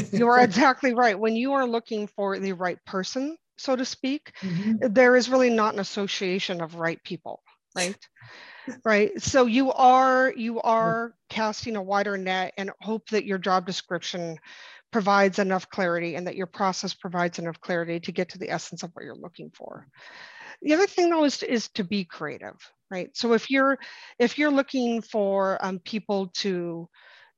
you 0.11 0.27
are 0.27 0.41
exactly 0.41 0.93
right. 0.93 1.17
When 1.17 1.35
you 1.35 1.53
are 1.53 1.65
looking 1.65 2.07
for 2.07 2.37
the 2.37 2.51
right 2.51 2.77
person, 2.85 3.37
so 3.57 3.75
to 3.75 3.85
speak, 3.85 4.33
mm-hmm. 4.41 4.91
there 4.91 5.15
is 5.15 5.29
really 5.29 5.49
not 5.49 5.73
an 5.73 5.79
association 5.79 6.61
of 6.61 6.75
right 6.75 7.01
people, 7.03 7.41
right? 7.75 7.97
right. 8.85 9.21
So 9.21 9.45
you 9.45 9.71
are 9.71 10.33
you 10.35 10.61
are 10.61 11.13
casting 11.29 11.75
a 11.75 11.83
wider 11.83 12.17
net 12.17 12.53
and 12.57 12.71
hope 12.81 13.07
that 13.09 13.25
your 13.25 13.37
job 13.37 13.65
description 13.65 14.37
provides 14.91 15.39
enough 15.39 15.69
clarity 15.69 16.15
and 16.15 16.27
that 16.27 16.35
your 16.35 16.47
process 16.47 16.93
provides 16.93 17.39
enough 17.39 17.59
clarity 17.61 17.99
to 18.01 18.11
get 18.11 18.29
to 18.29 18.37
the 18.37 18.49
essence 18.49 18.83
of 18.83 18.91
what 18.93 19.05
you're 19.05 19.15
looking 19.15 19.49
for. 19.55 19.87
The 20.61 20.73
other 20.73 20.87
thing 20.87 21.09
though 21.09 21.23
is, 21.23 21.41
is 21.43 21.69
to 21.69 21.83
be 21.83 22.03
creative, 22.03 22.57
right? 22.91 23.09
So 23.15 23.33
if 23.33 23.49
you're 23.49 23.79
if 24.19 24.37
you're 24.37 24.51
looking 24.51 25.01
for 25.01 25.57
um, 25.65 25.79
people 25.79 26.27
to 26.37 26.89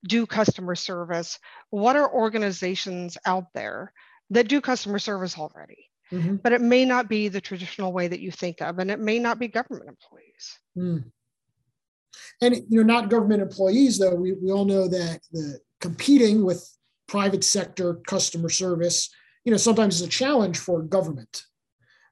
do 0.05 0.25
customer 0.25 0.75
service, 0.75 1.39
what 1.69 1.95
are 1.95 2.11
organizations 2.11 3.17
out 3.25 3.45
there 3.53 3.93
that 4.31 4.49
do 4.49 4.59
customer 4.59 4.99
service 4.99 5.37
already? 5.37 5.89
mm-hmm. 6.13 6.35
but 6.37 6.53
it 6.53 6.61
may 6.61 6.85
not 6.85 7.09
be 7.09 7.27
the 7.27 7.41
traditional 7.41 7.91
way 7.91 8.07
that 8.07 8.19
you 8.19 8.31
think 8.31 8.61
of, 8.61 8.79
and 8.79 8.91
it 8.91 8.99
may 8.99 9.19
not 9.19 9.39
be 9.39 9.47
government 9.47 9.89
employees. 9.89 10.59
Mm. 10.77 11.11
And 12.41 12.55
you 12.69 12.83
know, 12.83 12.83
not 12.83 13.09
government 13.09 13.41
employees 13.41 13.97
though. 13.97 14.15
We 14.15 14.33
we 14.33 14.51
all 14.51 14.65
know 14.65 14.87
that 14.87 15.21
the 15.31 15.59
competing 15.81 16.45
with 16.45 16.69
private 17.07 17.43
sector 17.43 17.95
customer 18.07 18.49
service, 18.49 19.09
you 19.43 19.51
know, 19.51 19.57
sometimes 19.57 19.95
is 19.95 20.07
a 20.07 20.09
challenge 20.09 20.57
for 20.57 20.81
government. 20.81 21.43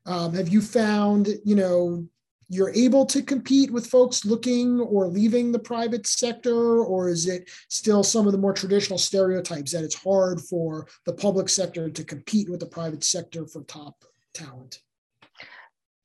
Um, 0.05 0.33
have 0.33 0.49
you 0.49 0.61
found, 0.61 1.29
you 1.45 1.55
know, 1.55 2.07
you're 2.51 2.73
able 2.73 3.05
to 3.05 3.23
compete 3.23 3.71
with 3.71 3.87
folks 3.87 4.25
looking 4.25 4.81
or 4.81 5.07
leaving 5.07 5.53
the 5.53 5.59
private 5.59 6.05
sector, 6.05 6.83
or 6.83 7.07
is 7.07 7.25
it 7.25 7.49
still 7.69 8.03
some 8.03 8.25
of 8.25 8.33
the 8.33 8.37
more 8.37 8.51
traditional 8.51 8.99
stereotypes 8.99 9.71
that 9.71 9.85
it's 9.85 9.95
hard 9.95 10.41
for 10.41 10.85
the 11.05 11.13
public 11.13 11.47
sector 11.47 11.89
to 11.89 12.03
compete 12.03 12.49
with 12.49 12.59
the 12.59 12.65
private 12.65 13.05
sector 13.05 13.47
for 13.47 13.63
top 13.63 14.03
talent? 14.33 14.81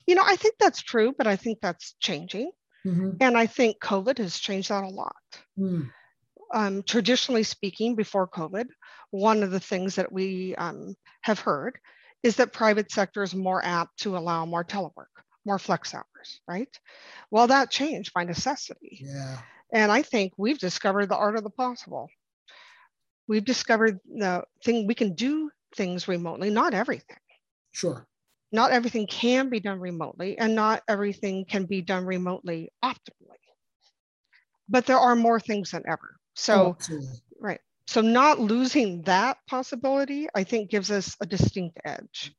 You 0.05 0.15
know, 0.15 0.23
I 0.25 0.37
think 0.37 0.55
that's 0.57 0.81
true, 0.81 1.13
but 1.17 1.27
I 1.27 1.35
think 1.35 1.59
that's 1.61 1.95
changing. 1.99 2.51
Mm-hmm. 2.85 3.17
And 3.19 3.37
I 3.37 3.45
think 3.45 3.81
COVID 3.81 4.17
has 4.19 4.39
changed 4.39 4.69
that 4.69 4.85
a 4.85 4.87
lot. 4.87 5.15
Mm. 5.59 5.91
Um, 6.53 6.81
traditionally 6.83 7.43
speaking, 7.43 7.93
before 7.93 8.25
COVID, 8.25 8.67
one 9.11 9.43
of 9.43 9.51
the 9.51 9.59
things 9.59 9.95
that 9.95 10.13
we 10.13 10.55
um, 10.55 10.95
have 11.23 11.39
heard 11.39 11.77
is 12.23 12.37
that 12.37 12.53
private 12.53 12.89
sector 12.89 13.21
is 13.21 13.35
more 13.35 13.63
apt 13.65 13.99
to 13.99 14.15
allow 14.15 14.45
more 14.45 14.63
telework 14.63 15.07
more 15.47 15.57
flex 15.57 15.95
hours, 15.95 16.41
right? 16.47 16.69
Well, 17.31 17.47
that 17.47 17.71
changed 17.71 18.13
by 18.13 18.25
necessity. 18.25 18.99
Yeah. 19.01 19.39
And 19.73 19.91
I 19.91 20.01
think 20.01 20.33
we've 20.37 20.59
discovered 20.59 21.07
the 21.07 21.17
art 21.17 21.37
of 21.37 21.43
the 21.43 21.49
possible. 21.49 22.09
We've 23.27 23.43
discovered 23.43 23.99
the 24.05 24.43
thing 24.63 24.87
we 24.87 24.93
can 24.93 25.15
do 25.15 25.49
things 25.75 26.07
remotely, 26.07 26.49
not 26.49 26.73
everything. 26.73 27.17
Sure. 27.71 28.05
Not 28.51 28.71
everything 28.71 29.07
can 29.07 29.49
be 29.49 29.59
done 29.59 29.79
remotely, 29.79 30.37
and 30.37 30.55
not 30.55 30.83
everything 30.87 31.45
can 31.45 31.65
be 31.65 31.81
done 31.81 32.05
remotely 32.05 32.71
optimally. 32.83 33.41
But 34.69 34.85
there 34.85 34.99
are 34.99 35.15
more 35.15 35.39
things 35.39 35.71
than 35.71 35.83
ever. 35.87 36.17
So, 36.35 36.77
oh, 36.89 36.99
right. 37.39 37.59
So, 37.87 38.01
not 38.01 38.39
losing 38.39 39.01
that 39.03 39.37
possibility, 39.47 40.27
I 40.33 40.43
think, 40.43 40.69
gives 40.69 40.91
us 40.91 41.15
a 41.21 41.25
distinct 41.25 41.79
edge. 41.83 42.33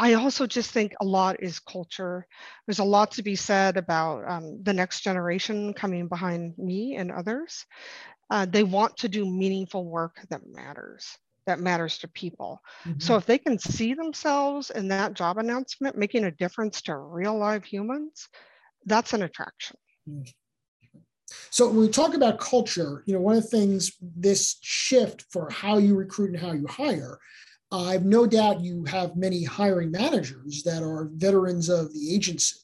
I 0.00 0.14
also 0.14 0.46
just 0.46 0.70
think 0.70 0.94
a 0.98 1.04
lot 1.04 1.42
is 1.42 1.60
culture. 1.60 2.26
There's 2.66 2.78
a 2.78 2.84
lot 2.84 3.10
to 3.12 3.22
be 3.22 3.36
said 3.36 3.76
about 3.76 4.26
um, 4.26 4.62
the 4.62 4.72
next 4.72 5.02
generation 5.02 5.74
coming 5.74 6.08
behind 6.08 6.56
me 6.56 6.96
and 6.96 7.12
others. 7.12 7.66
Uh, 8.30 8.46
they 8.46 8.62
want 8.62 8.96
to 8.96 9.08
do 9.08 9.26
meaningful 9.26 9.84
work 9.84 10.16
that 10.30 10.40
matters, 10.46 11.18
that 11.46 11.60
matters 11.60 11.98
to 11.98 12.08
people. 12.08 12.62
Mm-hmm. 12.86 12.98
So 12.98 13.16
if 13.16 13.26
they 13.26 13.36
can 13.36 13.58
see 13.58 13.92
themselves 13.92 14.70
in 14.70 14.88
that 14.88 15.12
job 15.12 15.36
announcement 15.36 15.98
making 15.98 16.24
a 16.24 16.30
difference 16.30 16.80
to 16.82 16.96
real 16.96 17.36
live 17.36 17.64
humans, 17.64 18.26
that's 18.86 19.12
an 19.12 19.22
attraction. 19.22 19.76
Mm-hmm. 20.08 20.30
So 21.50 21.66
when 21.66 21.76
we 21.76 21.88
talk 21.88 22.14
about 22.14 22.40
culture, 22.40 23.02
you 23.04 23.12
know, 23.12 23.20
one 23.20 23.36
of 23.36 23.42
the 23.42 23.48
things 23.48 23.92
this 24.00 24.56
shift 24.62 25.26
for 25.30 25.50
how 25.50 25.76
you 25.76 25.94
recruit 25.94 26.30
and 26.30 26.40
how 26.40 26.52
you 26.52 26.66
hire 26.66 27.18
I've 27.72 28.04
no 28.04 28.26
doubt 28.26 28.60
you 28.60 28.84
have 28.84 29.16
many 29.16 29.44
hiring 29.44 29.90
managers 29.90 30.62
that 30.64 30.82
are 30.82 31.10
veterans 31.14 31.68
of 31.68 31.92
the 31.92 32.14
agency. 32.14 32.56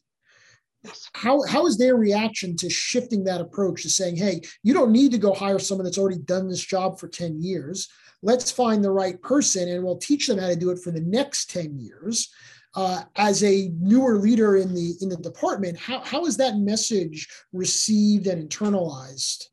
How, 1.13 1.43
how 1.47 1.67
is 1.67 1.79
their 1.79 1.97
reaction 1.97 2.57
to 2.57 2.71
shifting 2.71 3.25
that 3.25 3.41
approach 3.41 3.83
to 3.83 3.91
saying, 3.91 4.17
hey, 4.17 4.41
you 4.63 4.73
don't 4.73 4.93
need 4.93 5.13
to 5.13 5.19
go 5.19 5.33
hire 5.33 5.59
someone 5.59 5.85
that's 5.85 5.99
already 5.99 6.19
done 6.19 6.49
this 6.49 6.65
job 6.65 6.99
for 6.99 7.09
10 7.09 7.43
years. 7.43 7.89
Let's 8.23 8.51
find 8.51 8.83
the 8.83 8.91
right 8.91 9.21
person 9.21 9.69
and 9.69 9.83
we'll 9.83 9.99
teach 9.99 10.27
them 10.27 10.39
how 10.39 10.49
to 10.49 10.57
do 10.57 10.71
it 10.71 10.79
for 10.79 10.91
the 10.91 11.01
next 11.01 11.51
10 11.51 11.79
years. 11.79 12.33
Uh, 12.75 13.03
as 13.17 13.43
a 13.43 13.71
newer 13.81 14.19
leader 14.19 14.57
in 14.57 14.75
the 14.75 14.93
in 15.01 15.09
the 15.09 15.17
department, 15.17 15.79
how, 15.79 16.01
how 16.01 16.27
is 16.27 16.37
that 16.37 16.59
message 16.59 17.27
received 17.53 18.27
and 18.27 18.51
internalized? 18.51 19.45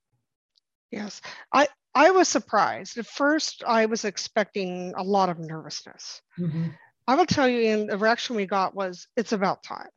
Yes, 0.92 1.22
I, 1.54 1.68
I 1.96 2.12
was 2.12 2.28
surprised. 2.28 2.98
At 2.98 3.06
first, 3.06 3.64
I 3.66 3.86
was 3.86 4.06
expecting 4.06 4.94
a 4.98 5.04
lot 5.04 5.30
of 5.30 5.40
nervousness. 5.40 6.22
Mm-hmm. 6.40 6.70
I 7.08 7.16
will 7.16 7.26
tell 7.26 7.48
you, 7.48 7.72
and 7.72 7.90
the 7.90 7.98
reaction 7.98 8.36
we 8.36 8.46
got 8.46 8.74
was, 8.74 9.08
it's 9.16 9.34
about 9.34 9.64
time. 9.64 9.90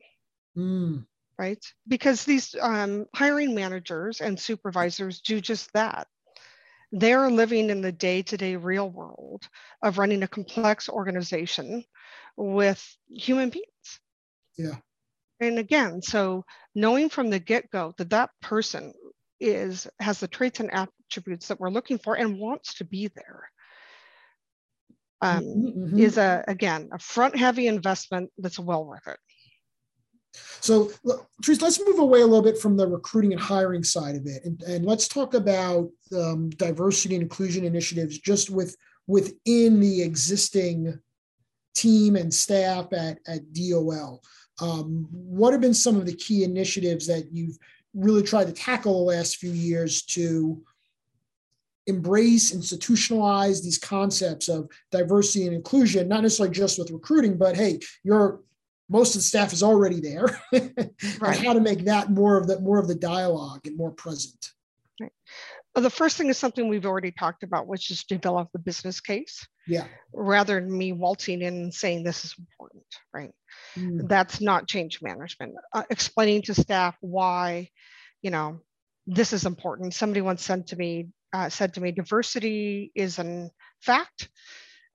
Mm. 0.56 1.06
Right? 1.38 1.64
Because 1.86 2.24
these 2.24 2.54
um, 2.60 3.06
hiring 3.14 3.54
managers 3.54 4.20
and 4.20 4.38
supervisors 4.38 5.20
do 5.20 5.40
just 5.40 5.72
that. 5.74 6.08
They're 6.92 7.30
living 7.30 7.70
in 7.70 7.80
the 7.80 7.92
day 7.92 8.22
to 8.22 8.36
day 8.36 8.56
real 8.56 8.88
world 8.88 9.48
of 9.82 9.98
running 9.98 10.22
a 10.22 10.28
complex 10.28 10.88
organization 10.88 11.84
with 12.36 12.96
human 13.08 13.50
beings. 13.50 14.00
Yeah. 14.56 14.76
And 15.40 15.58
again, 15.58 16.00
so 16.00 16.44
knowing 16.74 17.08
from 17.08 17.28
the 17.30 17.38
get 17.38 17.70
go 17.70 17.94
that 17.98 18.10
that 18.10 18.30
person 18.40 18.94
is 19.40 19.86
has 20.00 20.20
the 20.20 20.28
traits 20.28 20.60
and 20.60 20.70
attributes 20.72 21.48
that 21.48 21.60
we're 21.60 21.70
looking 21.70 21.98
for 21.98 22.14
and 22.14 22.38
wants 22.38 22.74
to 22.74 22.84
be 22.84 23.08
there. 23.14 23.48
Um, 25.22 25.44
mm-hmm, 25.44 25.84
mm-hmm. 25.84 25.98
is 25.98 26.18
a 26.18 26.44
again 26.46 26.90
a 26.92 26.98
front 26.98 27.36
heavy 27.36 27.68
investment 27.68 28.30
that's 28.38 28.58
well 28.58 28.84
worth 28.84 29.06
it. 29.06 29.18
So 30.60 30.90
Teresa, 31.42 31.64
let's 31.64 31.84
move 31.84 31.98
away 31.98 32.20
a 32.20 32.26
little 32.26 32.42
bit 32.42 32.58
from 32.58 32.76
the 32.76 32.86
recruiting 32.86 33.32
and 33.32 33.40
hiring 33.40 33.82
side 33.82 34.16
of 34.16 34.26
it 34.26 34.44
and, 34.44 34.62
and 34.62 34.84
let's 34.84 35.08
talk 35.08 35.32
about 35.32 35.88
um, 36.14 36.50
diversity 36.50 37.14
and 37.14 37.22
inclusion 37.22 37.64
initiatives 37.64 38.18
just 38.18 38.50
with 38.50 38.76
within 39.06 39.80
the 39.80 40.02
existing 40.02 40.98
team 41.74 42.16
and 42.16 42.32
staff 42.32 42.92
at, 42.92 43.18
at 43.26 43.40
dol 43.52 44.20
um, 44.60 45.06
what 45.10 45.52
have 45.52 45.60
been 45.60 45.74
some 45.74 45.96
of 45.96 46.06
the 46.06 46.14
key 46.14 46.44
initiatives 46.44 47.06
that 47.06 47.32
you've 47.32 47.58
really 47.96 48.22
tried 48.22 48.46
to 48.46 48.52
tackle 48.52 48.92
the 49.04 49.16
last 49.16 49.36
few 49.36 49.50
years 49.50 50.02
to 50.02 50.62
embrace, 51.86 52.54
institutionalize 52.54 53.62
these 53.62 53.78
concepts 53.78 54.48
of 54.48 54.68
diversity 54.90 55.46
and 55.46 55.54
inclusion, 55.54 56.08
not 56.08 56.22
necessarily 56.22 56.54
just 56.54 56.78
with 56.78 56.90
recruiting, 56.90 57.38
but 57.38 57.56
hey, 57.56 57.78
your 58.04 58.40
most 58.88 59.16
of 59.16 59.20
the 59.20 59.24
staff 59.24 59.52
is 59.52 59.62
already 59.62 60.00
there. 60.00 60.40
right. 61.20 61.38
how 61.38 61.52
to 61.52 61.60
make 61.60 61.84
that 61.84 62.10
more 62.10 62.36
of 62.36 62.46
the 62.46 62.60
more 62.60 62.78
of 62.78 62.88
the 62.88 62.94
dialogue 62.94 63.66
and 63.66 63.76
more 63.76 63.90
present. 63.90 64.52
Right. 65.00 65.12
Well, 65.74 65.82
the 65.82 65.90
first 65.90 66.16
thing 66.16 66.28
is 66.28 66.38
something 66.38 66.68
we've 66.68 66.86
already 66.86 67.10
talked 67.10 67.42
about, 67.42 67.66
which 67.66 67.90
is 67.90 68.04
develop 68.04 68.48
the 68.52 68.58
business 68.58 69.00
case. 69.00 69.46
Yeah. 69.66 69.86
Rather 70.12 70.60
than 70.60 70.76
me 70.76 70.92
waltzing 70.92 71.42
in 71.42 71.54
and 71.54 71.74
saying 71.74 72.04
this 72.04 72.24
is 72.24 72.34
important, 72.38 72.84
right? 73.12 73.32
Mm. 73.76 74.08
That's 74.08 74.40
not 74.40 74.68
change 74.68 75.00
management. 75.02 75.54
Uh, 75.72 75.82
explaining 75.90 76.42
to 76.42 76.54
staff 76.54 76.96
why, 77.00 77.70
you 78.22 78.30
know, 78.30 78.60
this 79.06 79.32
is 79.32 79.44
important. 79.44 79.94
Somebody 79.94 80.20
once 80.20 80.42
said 80.42 80.68
to 80.68 80.76
me, 80.76 81.08
uh, 81.32 81.48
said 81.48 81.74
to 81.74 81.80
me, 81.80 81.92
diversity 81.92 82.92
is 82.94 83.18
a 83.18 83.50
fact, 83.82 84.28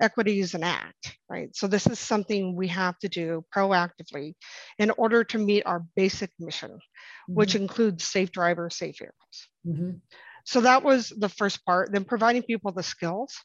equity 0.01 0.39
is 0.39 0.53
an 0.53 0.63
act, 0.63 1.17
right? 1.29 1.55
So 1.55 1.67
this 1.67 1.87
is 1.87 1.99
something 1.99 2.55
we 2.55 2.67
have 2.69 2.97
to 2.99 3.09
do 3.09 3.45
proactively 3.55 4.33
in 4.79 4.91
order 4.91 5.23
to 5.25 5.37
meet 5.37 5.63
our 5.65 5.85
basic 5.95 6.31
mission, 6.39 6.71
mm-hmm. 6.71 7.33
which 7.33 7.55
includes 7.55 8.03
safe 8.03 8.31
drivers, 8.31 8.75
safe 8.75 8.97
vehicles. 8.97 9.47
Mm-hmm. 9.67 9.91
So 10.45 10.61
that 10.61 10.83
was 10.83 11.09
the 11.09 11.29
first 11.29 11.63
part. 11.65 11.91
Then 11.91 12.03
providing 12.03 12.43
people 12.43 12.71
the 12.71 12.83
skills. 12.83 13.37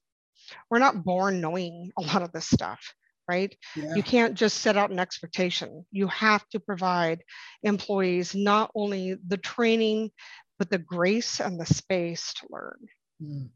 We're 0.70 0.78
not 0.78 1.04
born 1.04 1.40
knowing 1.40 1.92
a 1.98 2.02
lot 2.02 2.22
of 2.22 2.32
this 2.32 2.48
stuff 2.48 2.94
right? 3.28 3.56
Yeah. 3.74 3.94
You 3.94 4.02
can't 4.02 4.34
just 4.34 4.58
set 4.58 4.76
out 4.76 4.90
an 4.90 4.98
expectation. 4.98 5.84
You 5.90 6.06
have 6.08 6.48
to 6.50 6.60
provide 6.60 7.22
employees 7.62 8.34
not 8.34 8.70
only 8.74 9.16
the 9.26 9.36
training, 9.36 10.10
but 10.58 10.70
the 10.70 10.78
grace 10.78 11.40
and 11.40 11.60
the 11.60 11.66
space 11.66 12.32
to 12.34 12.46
learn. 12.50 12.78
Mm. 13.22 13.48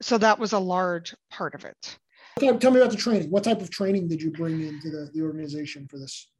So 0.00 0.18
that 0.18 0.38
was 0.38 0.52
a 0.52 0.58
large 0.58 1.14
part 1.30 1.54
of 1.54 1.64
it. 1.64 1.98
Tell 2.38 2.70
me 2.70 2.80
about 2.80 2.90
the 2.90 2.96
training. 2.96 3.30
What 3.30 3.44
type 3.44 3.60
of 3.60 3.70
training 3.70 4.08
did 4.08 4.22
you 4.22 4.30
bring 4.30 4.62
into 4.62 4.90
the, 4.90 5.10
the 5.12 5.22
organization 5.22 5.86
for 5.88 5.98
this? 5.98 6.31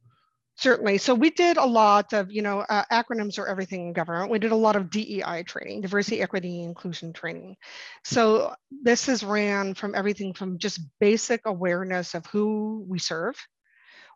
Certainly. 0.55 0.99
So 0.99 1.15
we 1.15 1.31
did 1.31 1.57
a 1.57 1.65
lot 1.65 2.13
of, 2.13 2.31
you 2.31 2.41
know, 2.43 2.59
uh, 2.61 2.83
acronyms 2.91 3.39
are 3.39 3.47
everything 3.47 3.87
in 3.87 3.93
government. 3.93 4.29
We 4.29 4.37
did 4.39 4.51
a 4.51 4.55
lot 4.55 4.75
of 4.75 4.89
DEI 4.91 5.43
training, 5.43 5.81
diversity, 5.81 6.21
equity, 6.21 6.61
inclusion 6.61 7.11
training. 7.11 7.55
So 8.03 8.53
this 8.69 9.09
is 9.09 9.23
ran 9.23 9.73
from 9.73 9.95
everything 9.95 10.33
from 10.33 10.59
just 10.59 10.79
basic 10.99 11.41
awareness 11.45 12.13
of 12.13 12.25
who 12.27 12.85
we 12.87 12.99
serve. 12.99 13.35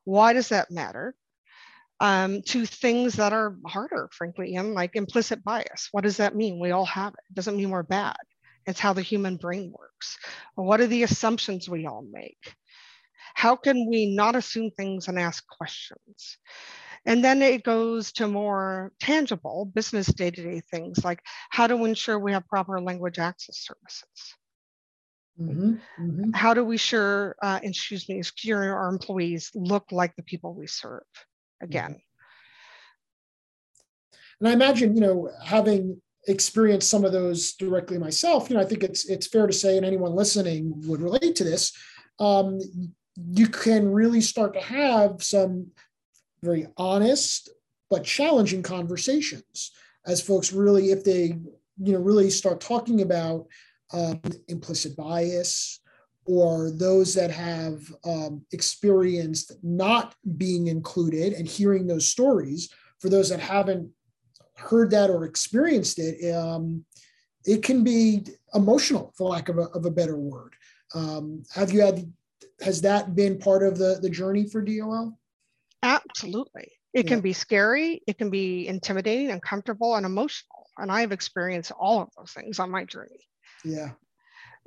Why 0.06 0.34
does 0.34 0.50
that 0.50 0.72
matter? 0.72 1.16
Um, 2.00 2.44
to 2.44 2.66
things 2.68 3.16
that 3.16 3.34
are 3.34 3.56
harder, 3.66 4.10
frankly, 4.12 4.56
and 4.56 4.76
like 4.76 4.96
implicit 4.96 5.44
bias. 5.44 5.90
What 5.92 6.04
does 6.04 6.18
that 6.18 6.36
mean? 6.36 6.60
We 6.60 6.72
all 6.72 6.86
have 6.86 7.14
it. 7.14 7.20
It 7.32 7.36
doesn't 7.36 7.58
mean 7.58 7.72
we're 7.72 7.84
bad. 7.84 8.18
It's 8.68 8.80
how 8.80 8.94
the 8.94 9.02
human 9.02 9.38
brain 9.38 9.74
works. 9.78 10.20
What 10.56 10.82
are 10.82 10.88
the 10.88 11.04
assumptions 11.04 11.68
we 11.68 11.88
all 11.88 12.04
make? 12.12 12.54
How 13.34 13.56
can 13.56 13.88
we 13.90 14.16
not 14.16 14.36
assume 14.36 14.72
things 14.72 15.08
and 15.08 15.20
ask 15.20 15.46
questions? 15.48 16.38
And 17.06 17.24
then 17.24 17.42
it 17.42 17.64
goes 17.64 18.12
to 18.14 18.28
more 18.28 18.92
tangible 19.00 19.72
business 19.74 20.08
day 20.08 20.30
to 20.30 20.44
day 20.44 20.60
things 20.60 21.06
like 21.06 21.22
how 21.50 21.68
to 21.68 21.86
ensure 21.86 22.20
we 22.20 22.34
have 22.34 22.48
proper 22.48 22.82
language 22.82 23.20
access 23.20 23.60
services. 23.60 24.36
Mm-hmm, 25.40 25.74
mm-hmm. 26.02 26.32
How 26.34 26.54
do 26.54 26.66
we 26.66 26.78
sure, 26.78 27.36
uh, 27.42 27.60
excuse 27.62 28.10
me, 28.10 28.18
ensure 28.18 28.76
our 28.76 28.90
employees 28.90 29.52
look 29.54 29.86
like 29.92 30.16
the 30.16 30.24
people 30.24 30.54
we 30.54 30.68
serve? 30.68 31.04
Again. 31.62 32.02
And 34.40 34.50
I 34.50 34.54
imagine, 34.54 34.96
you 34.96 35.02
know, 35.02 35.32
having 35.44 36.02
experienced 36.28 36.90
some 36.90 37.06
of 37.06 37.12
those 37.12 37.54
directly 37.54 37.98
myself, 37.98 38.50
you 38.50 38.56
know, 38.56 38.62
I 38.62 38.66
think 38.66 38.84
it's 38.84 39.10
it's 39.10 39.28
fair 39.28 39.48
to 39.48 39.54
say, 39.54 39.78
and 39.78 39.86
anyone 39.86 40.14
listening 40.14 40.74
would 40.88 41.02
relate 41.02 41.36
to 41.38 41.44
this. 41.44 41.72
Um, 42.20 42.60
you 43.32 43.48
can 43.48 43.92
really 43.92 44.22
start 44.22 44.54
to 44.54 44.62
have 44.62 45.24
some 45.24 45.68
very 46.44 46.68
honest 46.78 47.50
but 47.90 48.04
challenging 48.04 48.62
conversations 48.62 49.72
as 50.06 50.22
folks 50.22 50.54
really 50.54 50.92
if 50.92 51.04
they 51.04 51.38
you 51.82 51.94
know 51.94 52.00
really 52.00 52.30
start 52.30 52.62
talking 52.62 53.02
about 53.02 53.48
um, 53.94 54.20
implicit 54.48 54.96
bias 54.96 55.80
or 56.26 56.72
those 56.72 57.14
that 57.14 57.32
have 57.32 57.82
um, 58.06 58.46
experienced 58.52 59.54
not 59.64 60.14
being 60.36 60.68
included 60.68 61.34
and 61.34 61.48
hearing 61.48 61.88
those 61.88 62.08
stories 62.08 62.70
for 63.00 63.10
those 63.10 63.30
that 63.30 63.40
haven't 63.40 63.90
heard 64.58 64.92
that 64.92 65.10
or 65.10 65.24
experienced 65.26 66.00
it 66.00 66.36
um, 66.36 66.84
it 67.48 67.64
can 67.64 67.84
be 67.84 68.26
emotional 68.54 69.14
for 69.18 69.30
lack 69.30 69.50
of 69.50 69.58
a, 69.58 69.64
of 69.70 69.86
a 69.86 69.92
better 69.92 70.18
word. 70.18 70.54
Um, 70.94 71.44
have 71.54 71.72
you 71.72 71.82
had 71.82 72.12
has 72.62 72.82
that 72.82 73.16
been 73.16 73.38
part 73.38 73.64
of 73.64 73.78
the 73.78 74.00
the 74.02 74.10
journey 74.10 74.48
for 74.48 74.62
DOL? 74.62 75.18
Absolutely. 75.84 76.72
It 76.94 77.06
yeah. 77.06 77.10
can 77.10 77.22
be 77.22 77.34
scary, 77.34 78.02
it 78.08 78.18
can 78.18 78.30
be 78.30 78.68
intimidating, 78.68 79.30
uncomfortable, 79.30 79.96
and 79.96 80.06
emotional. 80.06 80.66
And 80.78 80.92
I've 80.92 81.12
experienced 81.12 81.72
all 81.72 82.02
of 82.02 82.10
those 82.18 82.32
things 82.32 82.60
on 82.60 82.72
my 82.72 82.86
journey. 82.86 83.28
Yeah. 83.64 83.92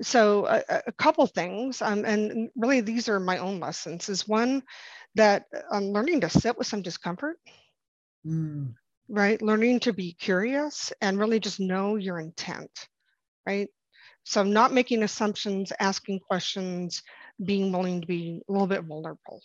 So 0.02 0.46
a, 0.46 0.62
a 0.86 0.92
couple 0.92 1.26
things, 1.26 1.82
um, 1.82 2.04
and 2.04 2.50
really 2.56 2.80
these 2.80 3.08
are 3.08 3.20
my 3.20 3.38
own 3.38 3.60
lessons. 3.60 4.08
Is 4.08 4.26
one 4.26 4.62
that 5.14 5.44
I'm 5.70 5.92
learning 5.92 6.22
to 6.22 6.30
sit 6.30 6.56
with 6.56 6.66
some 6.66 6.82
discomfort. 6.82 7.38
Mm. 8.26 8.74
Right, 9.08 9.42
learning 9.42 9.80
to 9.80 9.92
be 9.92 10.12
curious 10.12 10.92
and 11.00 11.18
really 11.18 11.40
just 11.40 11.58
know 11.58 11.96
your 11.96 12.20
intent, 12.20 12.70
right? 13.44 13.68
So, 14.24 14.44
not 14.44 14.72
making 14.72 15.02
assumptions, 15.02 15.72
asking 15.80 16.20
questions, 16.20 17.02
being 17.42 17.72
willing 17.72 18.00
to 18.00 18.06
be 18.06 18.42
a 18.48 18.52
little 18.52 18.66
bit 18.66 18.84
vulnerable. 18.84 19.42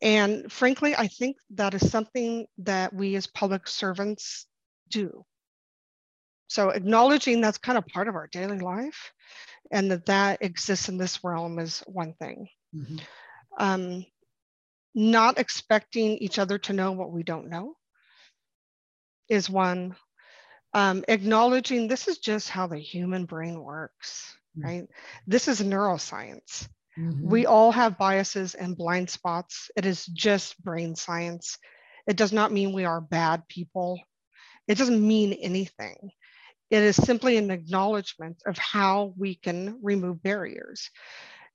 And 0.00 0.50
frankly, 0.50 0.94
I 0.94 1.08
think 1.08 1.36
that 1.54 1.74
is 1.74 1.90
something 1.90 2.46
that 2.58 2.92
we 2.94 3.16
as 3.16 3.26
public 3.26 3.66
servants 3.66 4.46
do. 4.88 5.24
So 6.48 6.70
acknowledging 6.70 7.40
that's 7.40 7.58
kind 7.58 7.78
of 7.78 7.86
part 7.86 8.08
of 8.08 8.14
our 8.14 8.28
daily 8.28 8.58
life 8.58 9.12
and 9.72 9.90
that 9.90 10.06
that 10.06 10.42
exists 10.42 10.88
in 10.88 10.98
this 10.98 11.24
realm 11.24 11.58
is 11.58 11.80
one 11.86 12.14
thing. 12.14 12.48
Mm-hmm. 12.74 12.96
Um, 13.58 14.06
not 14.94 15.38
expecting 15.38 16.18
each 16.18 16.38
other 16.38 16.58
to 16.58 16.72
know 16.72 16.92
what 16.92 17.10
we 17.10 17.24
don't 17.24 17.50
know 17.50 17.74
is 19.28 19.50
one. 19.50 19.96
Um, 20.72 21.04
acknowledging 21.08 21.88
this 21.88 22.08
is 22.08 22.18
just 22.18 22.48
how 22.48 22.66
the 22.66 22.78
human 22.78 23.24
brain 23.26 23.60
works, 23.60 24.36
mm-hmm. 24.56 24.68
right? 24.68 24.86
This 25.26 25.48
is 25.48 25.60
neuroscience 25.60 26.68
Mm-hmm. 26.98 27.28
We 27.28 27.46
all 27.46 27.72
have 27.72 27.98
biases 27.98 28.54
and 28.54 28.76
blind 28.76 29.10
spots. 29.10 29.70
It 29.76 29.86
is 29.86 30.06
just 30.06 30.62
brain 30.62 30.94
science. 30.94 31.58
It 32.06 32.16
does 32.16 32.32
not 32.32 32.52
mean 32.52 32.72
we 32.72 32.84
are 32.84 33.00
bad 33.00 33.48
people. 33.48 34.00
It 34.68 34.78
doesn't 34.78 35.06
mean 35.06 35.32
anything. 35.32 36.10
It 36.70 36.82
is 36.82 36.96
simply 36.96 37.36
an 37.36 37.50
acknowledgement 37.50 38.42
of 38.46 38.58
how 38.58 39.14
we 39.16 39.34
can 39.34 39.78
remove 39.82 40.22
barriers. 40.22 40.90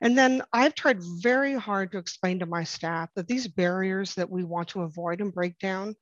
And 0.02 0.17
then 0.17 0.43
I've 0.54 0.75
tried 0.75 0.99
very 1.21 1.56
hard 1.56 1.91
to 1.91 1.97
explain 1.97 2.39
to 2.39 2.45
my 2.45 2.63
staff 2.63 3.10
that 3.15 3.28
these 3.28 3.47
barriers 3.47 4.15
that 4.15 4.30
we 4.30 4.43
want 4.43 4.69
to 4.69 4.84
avoid 4.84 5.19
and 5.19 5.34
break 5.34 5.60
down 5.60 5.95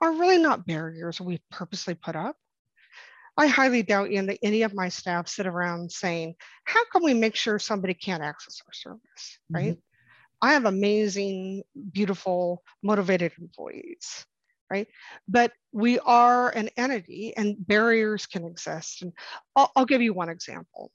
are 0.00 0.12
really 0.12 0.38
not 0.38 0.66
barriers 0.66 1.20
we 1.20 1.42
purposely 1.50 1.94
put 1.94 2.16
up. 2.16 2.36
I 3.36 3.46
highly 3.48 3.82
doubt 3.82 4.10
in 4.10 4.26
that 4.26 4.38
any 4.42 4.62
of 4.62 4.74
my 4.74 4.88
staff 4.88 5.28
sit 5.28 5.46
around 5.46 5.90
saying, 5.90 6.36
how 6.64 6.84
can 6.92 7.02
we 7.02 7.14
make 7.14 7.34
sure 7.34 7.58
somebody 7.58 7.94
can't 7.94 8.22
access 8.22 8.60
our 8.66 8.72
service, 8.72 9.38
right? 9.50 9.72
Mm-hmm. 9.72 10.46
I 10.46 10.52
have 10.52 10.66
amazing, 10.66 11.62
beautiful, 11.92 12.62
motivated 12.82 13.32
employees, 13.40 14.24
right? 14.70 14.86
But 15.26 15.52
we 15.72 15.98
are 16.00 16.50
an 16.50 16.68
entity 16.76 17.34
and 17.36 17.56
barriers 17.66 18.26
can 18.26 18.44
exist. 18.44 19.02
And 19.02 19.12
I'll, 19.56 19.72
I'll 19.74 19.86
give 19.86 20.02
you 20.02 20.12
one 20.12 20.28
example. 20.28 20.92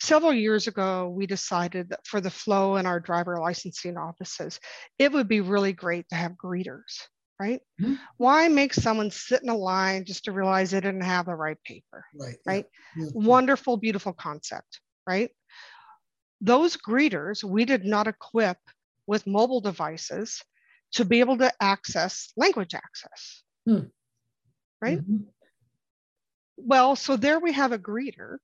Several 0.00 0.32
years 0.32 0.66
ago, 0.66 1.08
we 1.10 1.26
decided 1.26 1.90
that 1.90 2.04
for 2.06 2.20
the 2.20 2.30
flow 2.30 2.76
in 2.76 2.86
our 2.86 2.98
driver 2.98 3.38
licensing 3.38 3.96
offices, 3.96 4.58
it 4.98 5.12
would 5.12 5.28
be 5.28 5.40
really 5.40 5.72
great 5.72 6.08
to 6.08 6.16
have 6.16 6.32
greeters 6.32 7.06
right? 7.42 7.60
Mm-hmm. 7.80 7.94
Why 8.18 8.48
make 8.48 8.72
someone 8.72 9.10
sit 9.10 9.42
in 9.42 9.48
a 9.48 9.56
line 9.56 10.04
just 10.04 10.24
to 10.24 10.32
realize 10.32 10.70
they 10.70 10.80
didn't 10.80 11.02
have 11.02 11.26
the 11.26 11.34
right 11.34 11.58
paper? 11.64 12.04
Right. 12.14 12.36
Right. 12.46 12.66
Yeah. 12.96 13.06
Wonderful, 13.14 13.76
beautiful 13.76 14.12
concept, 14.12 14.80
right? 15.08 15.30
Those 16.40 16.76
greeters 16.76 17.42
we 17.42 17.64
did 17.64 17.84
not 17.84 18.06
equip 18.06 18.58
with 19.06 19.26
mobile 19.26 19.60
devices 19.60 20.42
to 20.92 21.04
be 21.04 21.20
able 21.20 21.38
to 21.38 21.52
access 21.60 22.32
language 22.36 22.74
access. 22.74 23.42
Hmm. 23.66 23.86
Right? 24.80 25.00
Mm-hmm. 25.00 25.24
Well, 26.56 26.94
so 26.94 27.16
there 27.16 27.40
we 27.40 27.52
have 27.52 27.72
a 27.72 27.78
greeter 27.78 28.36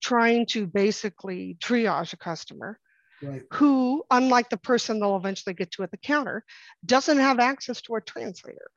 trying 0.00 0.46
to 0.46 0.66
basically 0.66 1.56
triage 1.60 2.12
a 2.12 2.16
customer 2.16 2.78
right. 3.22 3.42
who, 3.52 4.04
unlike 4.10 4.48
the 4.48 4.56
person 4.56 5.00
they'll 5.00 5.16
eventually 5.16 5.54
get 5.54 5.70
to 5.72 5.82
at 5.82 5.90
the 5.90 5.96
counter, 5.96 6.44
doesn't 6.84 7.18
have 7.18 7.38
access 7.38 7.80
to 7.82 7.94
a 7.94 8.00
translator. 8.00 8.70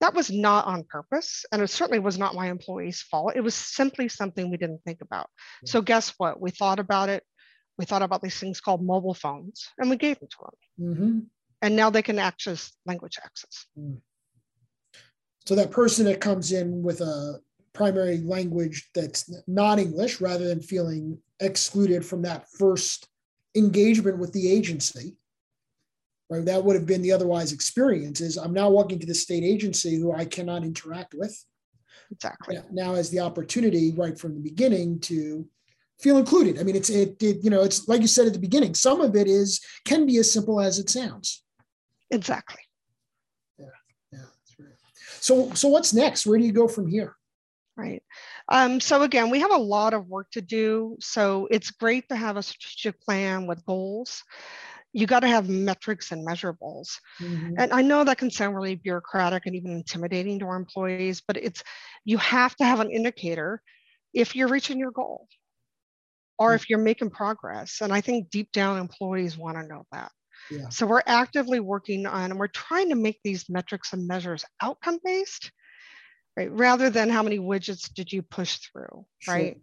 That 0.00 0.14
was 0.14 0.30
not 0.30 0.66
on 0.66 0.84
purpose, 0.84 1.44
and 1.50 1.62
it 1.62 1.70
certainly 1.70 2.00
was 2.00 2.18
not 2.18 2.34
my 2.34 2.50
employee's 2.50 3.00
fault. 3.00 3.32
It 3.36 3.40
was 3.40 3.54
simply 3.54 4.08
something 4.08 4.50
we 4.50 4.56
didn't 4.56 4.82
think 4.84 5.00
about. 5.00 5.30
Yeah. 5.62 5.70
So, 5.70 5.82
guess 5.82 6.12
what? 6.18 6.40
We 6.40 6.50
thought 6.50 6.78
about 6.78 7.08
it. 7.08 7.22
We 7.78 7.84
thought 7.84 8.02
about 8.02 8.22
these 8.22 8.38
things 8.38 8.60
called 8.60 8.84
mobile 8.84 9.14
phones, 9.14 9.68
and 9.78 9.88
we 9.88 9.96
gave 9.96 10.18
them 10.18 10.28
to 10.30 10.36
them. 10.40 10.94
Mm-hmm. 10.94 11.18
And 11.62 11.76
now 11.76 11.90
they 11.90 12.02
can 12.02 12.18
access 12.18 12.72
language 12.84 13.18
access. 13.24 13.66
Mm. 13.78 13.98
So, 15.46 15.54
that 15.54 15.70
person 15.70 16.04
that 16.06 16.20
comes 16.20 16.52
in 16.52 16.82
with 16.82 17.00
a 17.00 17.40
primary 17.74 18.18
language 18.18 18.88
that's 18.94 19.30
not 19.46 19.78
English 19.78 20.20
rather 20.20 20.46
than 20.46 20.62
feeling 20.62 21.18
excluded 21.40 22.06
from 22.06 22.22
that 22.22 22.48
first 22.48 23.08
engagement 23.54 24.18
with 24.18 24.32
the 24.32 24.50
agency. 24.50 25.16
Right, 26.30 26.44
that 26.46 26.64
would 26.64 26.74
have 26.74 26.86
been 26.86 27.02
the 27.02 27.12
otherwise 27.12 27.52
experience. 27.52 28.22
Is 28.22 28.38
I'm 28.38 28.54
now 28.54 28.70
walking 28.70 28.98
to 28.98 29.06
the 29.06 29.14
state 29.14 29.44
agency 29.44 29.96
who 29.96 30.12
I 30.12 30.24
cannot 30.24 30.64
interact 30.64 31.14
with. 31.14 31.38
Exactly. 32.10 32.58
Now 32.72 32.94
has 32.94 33.10
the 33.10 33.20
opportunity 33.20 33.92
right 33.92 34.18
from 34.18 34.34
the 34.34 34.40
beginning 34.40 35.00
to 35.00 35.46
feel 36.00 36.16
included. 36.16 36.58
I 36.58 36.62
mean, 36.62 36.76
it's 36.76 36.88
it, 36.88 37.22
it 37.22 37.44
you 37.44 37.50
know 37.50 37.62
it's 37.62 37.86
like 37.88 38.00
you 38.00 38.06
said 38.06 38.26
at 38.26 38.32
the 38.32 38.38
beginning. 38.38 38.74
Some 38.74 39.02
of 39.02 39.14
it 39.16 39.26
is 39.26 39.60
can 39.84 40.06
be 40.06 40.16
as 40.16 40.32
simple 40.32 40.60
as 40.60 40.78
it 40.78 40.88
sounds. 40.88 41.42
Exactly. 42.10 42.60
Yeah, 43.58 43.66
yeah, 44.10 44.18
that's 44.20 44.58
right. 44.58 44.68
So 45.20 45.52
so 45.52 45.68
what's 45.68 45.92
next? 45.92 46.26
Where 46.26 46.38
do 46.38 46.44
you 46.44 46.52
go 46.52 46.68
from 46.68 46.88
here? 46.88 47.16
Right. 47.76 48.02
Um, 48.48 48.80
so 48.80 49.02
again, 49.02 49.30
we 49.30 49.40
have 49.40 49.50
a 49.50 49.56
lot 49.56 49.94
of 49.94 50.06
work 50.06 50.30
to 50.32 50.40
do. 50.40 50.96
So 51.00 51.48
it's 51.50 51.72
great 51.72 52.08
to 52.08 52.16
have 52.16 52.36
a 52.36 52.42
strategic 52.42 53.00
plan 53.00 53.46
with 53.46 53.66
goals. 53.66 54.22
You 54.92 55.08
got 55.08 55.20
to 55.20 55.28
have 55.28 55.48
metrics 55.48 56.12
and 56.12 56.24
measurables. 56.24 57.00
Mm-hmm. 57.20 57.54
And 57.58 57.72
I 57.72 57.82
know 57.82 58.04
that 58.04 58.18
can 58.18 58.30
sound 58.30 58.54
really 58.54 58.76
bureaucratic 58.76 59.46
and 59.46 59.56
even 59.56 59.72
intimidating 59.72 60.38
to 60.38 60.46
our 60.46 60.56
employees, 60.56 61.20
but 61.26 61.36
it's 61.36 61.64
you 62.04 62.16
have 62.18 62.54
to 62.56 62.64
have 62.64 62.78
an 62.78 62.92
indicator 62.92 63.60
if 64.12 64.36
you're 64.36 64.46
reaching 64.46 64.78
your 64.78 64.92
goal 64.92 65.26
or 66.38 66.50
mm-hmm. 66.50 66.54
if 66.54 66.70
you're 66.70 66.78
making 66.78 67.10
progress. 67.10 67.80
And 67.80 67.92
I 67.92 68.00
think 68.00 68.30
deep 68.30 68.52
down 68.52 68.78
employees 68.78 69.36
want 69.36 69.56
to 69.58 69.66
know 69.66 69.84
that. 69.90 70.12
Yeah. 70.48 70.68
So 70.68 70.86
we're 70.86 71.02
actively 71.06 71.58
working 71.58 72.06
on 72.06 72.30
and 72.30 72.38
we're 72.38 72.46
trying 72.46 72.90
to 72.90 72.94
make 72.94 73.18
these 73.24 73.48
metrics 73.48 73.92
and 73.92 74.06
measures 74.06 74.44
outcome 74.62 75.00
based 75.04 75.50
right? 76.36 76.50
Rather 76.50 76.90
than 76.90 77.08
how 77.08 77.22
many 77.22 77.38
widgets 77.38 77.92
did 77.92 78.12
you 78.12 78.22
push 78.22 78.58
through, 78.58 79.06
sure. 79.20 79.34
right? 79.34 79.60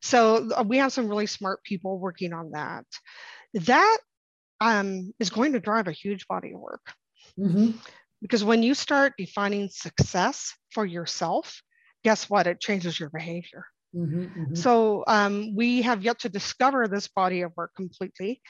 So 0.00 0.48
uh, 0.56 0.62
we 0.66 0.78
have 0.78 0.92
some 0.92 1.08
really 1.08 1.26
smart 1.26 1.62
people 1.64 1.98
working 1.98 2.32
on 2.32 2.52
that. 2.52 2.84
That 3.54 3.98
um, 4.60 5.12
is 5.18 5.30
going 5.30 5.52
to 5.52 5.60
drive 5.60 5.88
a 5.88 5.92
huge 5.92 6.26
body 6.28 6.52
of 6.52 6.60
work. 6.60 6.92
Mm-hmm. 7.38 7.70
Because 8.20 8.42
when 8.42 8.62
you 8.62 8.74
start 8.74 9.12
defining 9.16 9.68
success 9.68 10.52
for 10.72 10.84
yourself, 10.84 11.62
guess 12.02 12.28
what? 12.28 12.46
It 12.46 12.60
changes 12.60 12.98
your 12.98 13.10
behavior. 13.10 13.64
Mm-hmm, 13.94 14.20
mm-hmm. 14.20 14.54
So 14.54 15.04
um, 15.06 15.54
we 15.54 15.82
have 15.82 16.02
yet 16.02 16.20
to 16.20 16.28
discover 16.28 16.88
this 16.88 17.08
body 17.08 17.42
of 17.42 17.52
work 17.56 17.72
completely, 17.76 18.42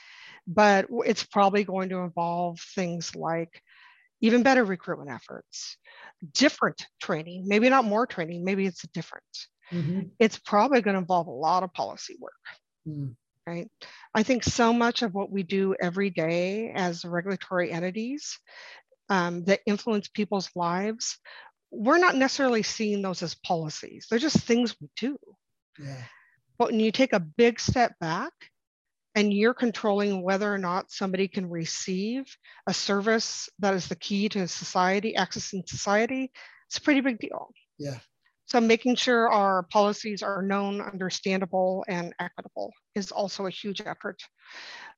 but 0.46 0.86
it's 1.04 1.22
probably 1.22 1.64
going 1.64 1.90
to 1.90 1.98
involve 1.98 2.58
things 2.74 3.14
like 3.14 3.62
even 4.20 4.42
better 4.42 4.64
recruitment 4.64 5.10
efforts, 5.10 5.76
different 6.32 6.84
training, 7.00 7.44
maybe 7.46 7.68
not 7.68 7.84
more 7.84 8.06
training, 8.06 8.44
maybe 8.44 8.66
it's 8.66 8.82
different. 8.88 9.24
Mm-hmm. 9.72 10.00
It's 10.18 10.38
probably 10.38 10.80
going 10.80 10.94
to 10.94 11.00
involve 11.00 11.26
a 11.26 11.32
lot 11.32 11.62
of 11.62 11.72
policy 11.72 12.16
work. 12.20 12.32
Mm. 12.86 13.14
Right. 13.46 13.70
I 14.14 14.24
think 14.24 14.44
so 14.44 14.74
much 14.74 15.00
of 15.00 15.14
what 15.14 15.30
we 15.30 15.42
do 15.42 15.74
every 15.80 16.10
day 16.10 16.70
as 16.74 17.02
regulatory 17.02 17.72
entities 17.72 18.38
um, 19.08 19.44
that 19.44 19.60
influence 19.64 20.08
people's 20.08 20.50
lives, 20.54 21.18
we're 21.70 21.98
not 21.98 22.14
necessarily 22.14 22.62
seeing 22.62 23.00
those 23.00 23.22
as 23.22 23.34
policies. 23.34 24.06
They're 24.08 24.18
just 24.18 24.38
things 24.38 24.76
we 24.80 24.88
do. 24.96 25.16
Yeah. 25.78 26.02
But 26.58 26.72
when 26.72 26.80
you 26.80 26.92
take 26.92 27.14
a 27.14 27.20
big 27.20 27.58
step 27.58 27.94
back 28.00 28.32
and 29.18 29.34
you're 29.34 29.52
controlling 29.52 30.22
whether 30.22 30.52
or 30.52 30.58
not 30.58 30.92
somebody 30.92 31.26
can 31.26 31.50
receive 31.50 32.24
a 32.68 32.72
service 32.72 33.48
that 33.58 33.74
is 33.74 33.88
the 33.88 33.96
key 33.96 34.28
to 34.28 34.46
society, 34.46 35.14
accessing 35.18 35.68
society, 35.68 36.30
it's 36.68 36.78
a 36.78 36.80
pretty 36.80 37.00
big 37.00 37.18
deal. 37.18 37.48
Yeah. 37.80 37.98
So 38.46 38.60
making 38.60 38.94
sure 38.94 39.28
our 39.28 39.64
policies 39.64 40.22
are 40.22 40.40
known, 40.40 40.80
understandable, 40.80 41.84
and 41.88 42.14
equitable 42.20 42.72
is 42.94 43.10
also 43.10 43.46
a 43.46 43.50
huge 43.50 43.80
effort. 43.80 44.22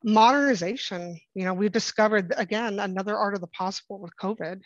Modernization, 0.05 1.19
you 1.35 1.47
know, 1.47 1.55
we've 1.55 1.73
discovered 1.73 2.35
again 2.37 2.79
another 2.79 3.17
art 3.17 3.35
of 3.35 3.41
the 3.41 3.47
possible 3.47 4.01
with 4.01 4.13
COVID. 4.21 4.61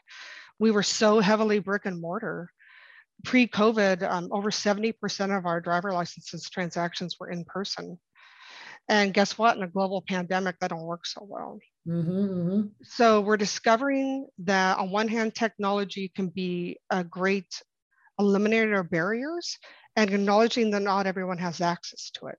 We 0.58 0.72
were 0.72 0.82
so 0.82 1.20
heavily 1.20 1.60
brick 1.60 1.86
and 1.86 2.00
mortar. 2.00 2.50
Pre-COVID, 3.24 4.02
um, 4.02 4.30
over 4.32 4.50
70% 4.50 5.38
of 5.38 5.46
our 5.46 5.60
driver 5.60 5.92
licenses 5.92 6.50
transactions 6.50 7.16
were 7.20 7.30
in 7.30 7.44
person. 7.44 8.00
And 8.88 9.14
guess 9.14 9.38
what? 9.38 9.56
In 9.56 9.62
a 9.62 9.68
global 9.68 10.04
pandemic, 10.06 10.58
that 10.60 10.70
don't 10.70 10.82
work 10.82 11.06
so 11.06 11.26
well. 11.26 11.58
Mm-hmm, 11.88 12.10
mm-hmm. 12.10 12.60
So 12.82 13.20
we're 13.20 13.36
discovering 13.36 14.26
that 14.38 14.78
on 14.78 14.90
one 14.90 15.08
hand, 15.08 15.34
technology 15.34 16.12
can 16.14 16.28
be 16.28 16.78
a 16.90 17.02
great 17.02 17.62
eliminator 18.20 18.80
of 18.80 18.90
barriers 18.90 19.58
and 19.96 20.12
acknowledging 20.12 20.70
that 20.70 20.82
not 20.82 21.06
everyone 21.06 21.38
has 21.38 21.60
access 21.60 22.10
to 22.14 22.26
it. 22.28 22.38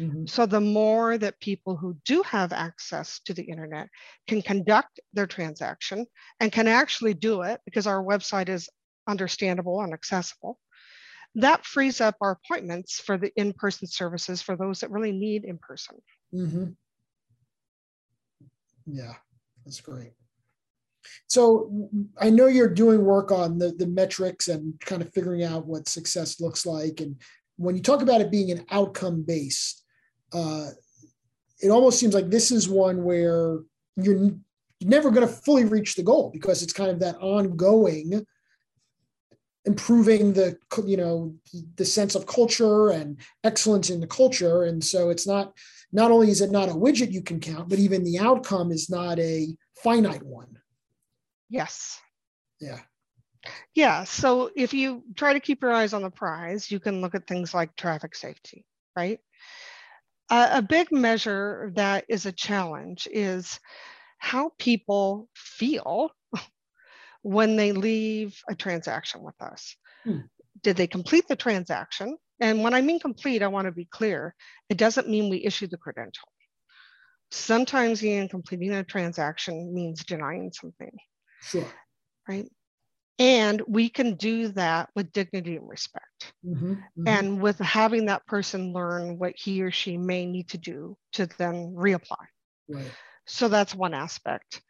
Mm-hmm. 0.00 0.26
So 0.26 0.46
the 0.46 0.60
more 0.60 1.18
that 1.18 1.40
people 1.40 1.76
who 1.76 1.96
do 2.04 2.22
have 2.22 2.52
access 2.52 3.20
to 3.24 3.34
the 3.34 3.42
internet 3.42 3.88
can 4.28 4.42
conduct 4.42 5.00
their 5.12 5.26
transaction 5.26 6.06
and 6.40 6.52
can 6.52 6.68
actually 6.68 7.14
do 7.14 7.42
it 7.42 7.60
because 7.64 7.86
our 7.86 8.02
website 8.02 8.48
is 8.48 8.68
understandable 9.08 9.80
and 9.80 9.92
accessible, 9.92 10.58
that 11.38 11.64
frees 11.64 12.00
up 12.00 12.16
our 12.20 12.32
appointments 12.42 13.00
for 13.00 13.16
the 13.16 13.32
in-person 13.36 13.86
services 13.86 14.42
for 14.42 14.56
those 14.56 14.80
that 14.80 14.90
really 14.90 15.12
need 15.12 15.44
in-person. 15.44 15.96
Mm-hmm. 16.34 16.66
Yeah, 18.86 19.14
that's 19.64 19.80
great. 19.80 20.12
So 21.28 21.90
I 22.20 22.30
know 22.30 22.46
you're 22.46 22.68
doing 22.72 23.04
work 23.04 23.30
on 23.30 23.58
the, 23.58 23.70
the 23.70 23.86
metrics 23.86 24.48
and 24.48 24.78
kind 24.80 25.00
of 25.00 25.12
figuring 25.12 25.44
out 25.44 25.66
what 25.66 25.88
success 25.88 26.40
looks 26.40 26.66
like. 26.66 27.00
And 27.00 27.16
when 27.56 27.76
you 27.76 27.82
talk 27.82 28.02
about 28.02 28.20
it 28.20 28.30
being 28.30 28.50
an 28.50 28.64
outcome 28.70 29.22
based, 29.22 29.84
uh, 30.32 30.70
it 31.60 31.70
almost 31.70 31.98
seems 31.98 32.14
like 32.14 32.30
this 32.30 32.50
is 32.50 32.68
one 32.68 33.04
where 33.04 33.60
you're 33.96 34.32
never 34.80 35.10
going 35.10 35.26
to 35.26 35.32
fully 35.32 35.64
reach 35.64 35.94
the 35.94 36.02
goal 36.02 36.30
because 36.32 36.62
it's 36.62 36.72
kind 36.72 36.90
of 36.90 37.00
that 37.00 37.16
ongoing 37.20 38.24
improving 39.64 40.32
the 40.32 40.56
you 40.86 40.96
know 40.96 41.34
the 41.76 41.84
sense 41.84 42.14
of 42.14 42.26
culture 42.26 42.90
and 42.90 43.18
excellence 43.44 43.90
in 43.90 44.00
the 44.00 44.06
culture 44.06 44.64
and 44.64 44.82
so 44.82 45.10
it's 45.10 45.26
not 45.26 45.52
not 45.92 46.10
only 46.10 46.30
is 46.30 46.40
it 46.40 46.50
not 46.50 46.68
a 46.68 46.72
widget 46.72 47.12
you 47.12 47.22
can 47.22 47.40
count, 47.40 47.68
but 47.68 47.78
even 47.78 48.04
the 48.04 48.18
outcome 48.18 48.70
is 48.70 48.90
not 48.90 49.18
a 49.18 49.48
finite 49.82 50.22
one. 50.22 50.58
Yes. 51.48 51.98
Yeah. 52.60 52.80
Yeah. 53.74 54.04
So 54.04 54.50
if 54.54 54.74
you 54.74 55.02
try 55.16 55.32
to 55.32 55.40
keep 55.40 55.62
your 55.62 55.72
eyes 55.72 55.94
on 55.94 56.02
the 56.02 56.10
prize, 56.10 56.70
you 56.70 56.80
can 56.80 57.00
look 57.00 57.14
at 57.14 57.26
things 57.26 57.54
like 57.54 57.74
traffic 57.76 58.14
safety, 58.14 58.66
right? 58.96 59.20
Uh, 60.30 60.50
a 60.52 60.62
big 60.62 60.92
measure 60.92 61.72
that 61.74 62.04
is 62.08 62.26
a 62.26 62.32
challenge 62.32 63.08
is 63.10 63.58
how 64.18 64.52
people 64.58 65.28
feel 65.34 66.10
when 67.22 67.56
they 67.56 67.72
leave 67.72 68.36
a 68.48 68.54
transaction 68.54 69.22
with 69.22 69.40
us. 69.40 69.76
Hmm. 70.04 70.20
Did 70.62 70.76
they 70.76 70.86
complete 70.86 71.28
the 71.28 71.36
transaction? 71.36 72.16
And 72.40 72.62
when 72.62 72.74
I 72.74 72.80
mean 72.80 73.00
complete, 73.00 73.42
I 73.42 73.48
want 73.48 73.66
to 73.66 73.72
be 73.72 73.86
clear. 73.86 74.34
It 74.68 74.78
doesn't 74.78 75.08
mean 75.08 75.28
we 75.28 75.44
issue 75.44 75.66
the 75.66 75.76
credential. 75.76 76.28
Sometimes 77.30 78.02
in 78.02 78.28
completing 78.28 78.72
a 78.72 78.84
transaction 78.84 79.74
means 79.74 80.04
denying 80.04 80.52
something. 80.52 80.92
Sure. 81.42 81.66
Right. 82.28 82.48
And 83.18 83.62
we 83.66 83.88
can 83.88 84.14
do 84.14 84.48
that 84.48 84.90
with 84.94 85.12
dignity 85.12 85.56
and 85.56 85.68
respect. 85.68 86.32
Mm-hmm, 86.46 86.72
mm-hmm. 86.72 87.08
And 87.08 87.42
with 87.42 87.58
having 87.58 88.06
that 88.06 88.24
person 88.26 88.72
learn 88.72 89.18
what 89.18 89.34
he 89.36 89.62
or 89.62 89.72
she 89.72 89.96
may 89.96 90.24
need 90.24 90.50
to 90.50 90.58
do 90.58 90.96
to 91.14 91.26
then 91.38 91.74
reapply. 91.76 92.16
Right. 92.68 92.90
So 93.26 93.48
that's 93.48 93.74
one 93.74 93.92
aspect. 93.92 94.62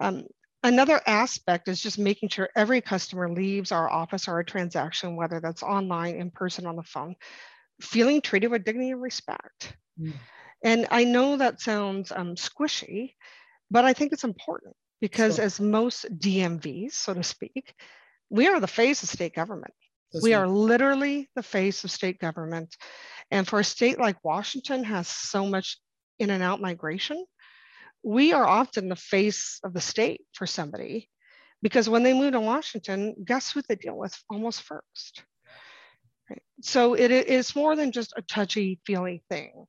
Um, 0.00 0.24
another 0.62 1.00
aspect 1.06 1.68
is 1.68 1.80
just 1.80 1.98
making 1.98 2.28
sure 2.28 2.48
every 2.56 2.80
customer 2.80 3.32
leaves 3.32 3.72
our 3.72 3.90
office 3.90 4.28
or 4.28 4.38
a 4.38 4.44
transaction, 4.44 5.16
whether 5.16 5.40
that's 5.40 5.62
online, 5.62 6.16
in 6.16 6.30
person, 6.30 6.66
on 6.66 6.76
the 6.76 6.82
phone, 6.82 7.14
feeling 7.80 8.20
treated 8.20 8.50
with 8.50 8.64
dignity 8.64 8.90
and 8.90 9.02
respect. 9.02 9.76
Mm. 10.00 10.14
And 10.62 10.86
I 10.90 11.04
know 11.04 11.36
that 11.36 11.60
sounds 11.60 12.12
um, 12.12 12.34
squishy, 12.34 13.14
but 13.70 13.84
I 13.84 13.92
think 13.92 14.12
it's 14.12 14.24
important 14.24 14.74
because 15.00 15.36
sure. 15.36 15.44
as 15.44 15.60
most 15.60 16.06
DMVs, 16.18 16.92
so 16.92 17.14
to 17.14 17.22
speak, 17.22 17.74
we 18.28 18.46
are 18.46 18.60
the 18.60 18.66
face 18.66 19.02
of 19.02 19.08
state 19.08 19.34
government. 19.34 19.72
That's 20.12 20.22
we 20.22 20.34
right. 20.34 20.40
are 20.40 20.48
literally 20.48 21.28
the 21.34 21.42
face 21.42 21.84
of 21.84 21.90
state 21.90 22.18
government. 22.18 22.76
And 23.30 23.46
for 23.46 23.60
a 23.60 23.64
state 23.64 23.98
like 23.98 24.22
Washington 24.24 24.84
has 24.84 25.08
so 25.08 25.46
much 25.46 25.78
in 26.18 26.30
and 26.30 26.42
out 26.42 26.60
migration, 26.60 27.24
we 28.02 28.32
are 28.32 28.46
often 28.46 28.88
the 28.88 28.96
face 28.96 29.60
of 29.64 29.72
the 29.72 29.80
state 29.80 30.22
for 30.32 30.46
somebody 30.46 31.08
because 31.62 31.88
when 31.88 32.02
they 32.02 32.14
move 32.14 32.32
to 32.32 32.40
Washington, 32.40 33.14
guess 33.24 33.52
who 33.52 33.62
they 33.68 33.74
deal 33.74 33.96
with 33.96 34.16
almost 34.30 34.62
first? 34.62 35.24
Right? 36.28 36.42
So 36.62 36.94
it 36.94 37.10
is 37.10 37.54
more 37.54 37.76
than 37.76 37.92
just 37.92 38.14
a 38.16 38.22
touchy 38.22 38.80
feely 38.86 39.22
thing. 39.28 39.66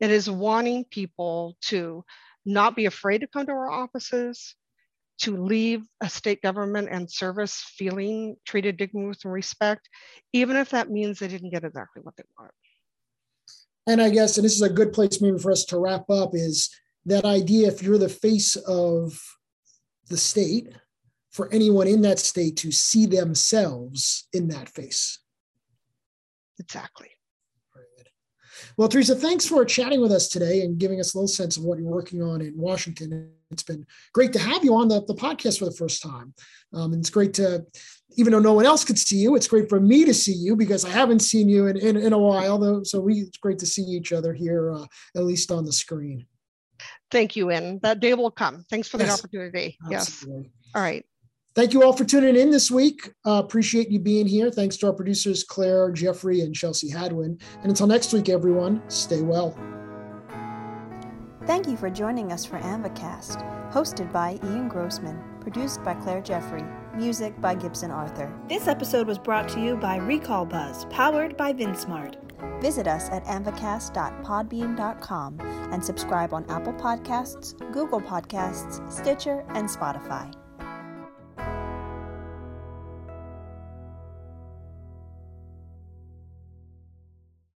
It 0.00 0.10
is 0.10 0.30
wanting 0.30 0.84
people 0.84 1.56
to 1.62 2.04
not 2.44 2.76
be 2.76 2.86
afraid 2.86 3.18
to 3.18 3.26
come 3.26 3.46
to 3.46 3.52
our 3.52 3.70
offices, 3.70 4.54
to 5.20 5.36
leave 5.36 5.84
a 6.00 6.08
state 6.08 6.42
government 6.42 6.88
and 6.90 7.10
service 7.10 7.62
feeling 7.76 8.36
treated 8.44 8.76
dignity 8.76 9.06
with 9.08 9.24
respect, 9.24 9.88
even 10.32 10.56
if 10.56 10.70
that 10.70 10.90
means 10.90 11.18
they 11.18 11.28
didn't 11.28 11.50
get 11.50 11.64
exactly 11.64 12.02
what 12.02 12.16
they 12.16 12.24
want. 12.38 12.52
And 13.86 14.00
I 14.00 14.10
guess, 14.10 14.36
and 14.36 14.44
this 14.44 14.54
is 14.54 14.62
a 14.62 14.70
good 14.70 14.92
place 14.92 15.20
maybe 15.20 15.38
for 15.38 15.50
us 15.50 15.64
to 15.66 15.78
wrap 15.78 16.08
up, 16.08 16.30
is 16.34 16.70
that 17.06 17.24
idea 17.24 17.68
if 17.68 17.82
you're 17.82 17.98
the 17.98 18.08
face 18.08 18.56
of 18.56 19.18
the 20.08 20.16
state, 20.16 20.68
for 21.32 21.50
anyone 21.52 21.86
in 21.86 22.02
that 22.02 22.18
state 22.18 22.56
to 22.58 22.70
see 22.70 23.06
themselves 23.06 24.28
in 24.32 24.48
that 24.48 24.68
face. 24.68 25.18
Exactly. 26.60 27.08
Well, 28.76 28.88
Teresa, 28.88 29.14
thanks 29.14 29.46
for 29.46 29.64
chatting 29.64 30.00
with 30.00 30.12
us 30.12 30.28
today 30.28 30.62
and 30.62 30.78
giving 30.78 31.00
us 31.00 31.12
a 31.12 31.18
little 31.18 31.28
sense 31.28 31.56
of 31.56 31.64
what 31.64 31.78
you're 31.78 31.90
working 31.90 32.22
on 32.22 32.40
in 32.40 32.56
Washington. 32.56 33.32
It's 33.50 33.62
been 33.62 33.84
great 34.12 34.32
to 34.34 34.38
have 34.38 34.64
you 34.64 34.74
on 34.74 34.88
the, 34.88 35.04
the 35.04 35.14
podcast 35.14 35.58
for 35.58 35.64
the 35.64 35.72
first 35.72 36.02
time. 36.02 36.32
Um, 36.72 36.92
and 36.92 37.00
it's 37.00 37.10
great 37.10 37.34
to, 37.34 37.66
even 38.16 38.32
though 38.32 38.38
no 38.38 38.54
one 38.54 38.64
else 38.64 38.84
could 38.84 38.98
see 38.98 39.16
you, 39.16 39.34
it's 39.34 39.48
great 39.48 39.68
for 39.68 39.80
me 39.80 40.04
to 40.04 40.14
see 40.14 40.32
you 40.32 40.54
because 40.54 40.84
I 40.84 40.90
haven't 40.90 41.20
seen 41.20 41.48
you 41.48 41.66
in, 41.66 41.76
in, 41.76 41.96
in 41.96 42.12
a 42.12 42.18
while. 42.18 42.58
Though, 42.58 42.82
so 42.82 43.00
we, 43.00 43.20
it's 43.20 43.38
great 43.38 43.58
to 43.58 43.66
see 43.66 43.82
each 43.82 44.12
other 44.12 44.32
here, 44.32 44.72
uh, 44.72 44.86
at 45.16 45.24
least 45.24 45.50
on 45.50 45.64
the 45.64 45.72
screen. 45.72 46.26
Thank 47.12 47.36
you, 47.36 47.50
and 47.50 47.80
that 47.82 48.00
day 48.00 48.14
will 48.14 48.30
come. 48.30 48.64
Thanks 48.70 48.88
for 48.88 48.96
the 48.96 49.08
opportunity. 49.08 49.76
Absolutely. 49.92 50.50
Yes. 50.50 50.74
All 50.74 50.82
right. 50.82 51.04
Thank 51.54 51.74
you 51.74 51.82
all 51.82 51.92
for 51.92 52.04
tuning 52.04 52.34
in 52.34 52.50
this 52.50 52.70
week. 52.70 53.10
Uh, 53.26 53.42
appreciate 53.44 53.90
you 53.90 53.98
being 53.98 54.26
here. 54.26 54.50
Thanks 54.50 54.78
to 54.78 54.86
our 54.86 54.94
producers, 54.94 55.44
Claire, 55.44 55.90
Jeffrey, 55.90 56.40
and 56.40 56.54
Chelsea 56.54 56.88
Hadwin. 56.88 57.38
And 57.60 57.66
until 57.66 57.86
next 57.86 58.14
week, 58.14 58.30
everyone, 58.30 58.82
stay 58.88 59.20
well. 59.20 59.54
Thank 61.44 61.68
you 61.68 61.76
for 61.76 61.90
joining 61.90 62.32
us 62.32 62.46
for 62.46 62.58
AAMVAcast, 62.58 63.70
hosted 63.70 64.10
by 64.10 64.38
Ian 64.44 64.68
Grossman, 64.68 65.22
produced 65.40 65.82
by 65.84 65.92
Claire 65.92 66.22
Jeffrey, 66.22 66.64
music 66.96 67.38
by 67.42 67.54
Gibson 67.54 67.90
Arthur. 67.90 68.32
This 68.48 68.66
episode 68.66 69.06
was 69.06 69.18
brought 69.18 69.48
to 69.50 69.60
you 69.60 69.76
by 69.76 69.96
Recall 69.96 70.46
Buzz, 70.46 70.86
powered 70.86 71.36
by 71.36 71.52
VinSmart. 71.52 72.14
Visit 72.60 72.86
us 72.86 73.08
at 73.10 73.24
amvacast.podbean.com 73.24 75.40
and 75.72 75.84
subscribe 75.84 76.32
on 76.32 76.48
Apple 76.48 76.74
Podcasts, 76.74 77.58
Google 77.72 78.00
Podcasts, 78.00 78.80
Stitcher, 78.90 79.44
and 79.50 79.68
Spotify. 79.68 80.32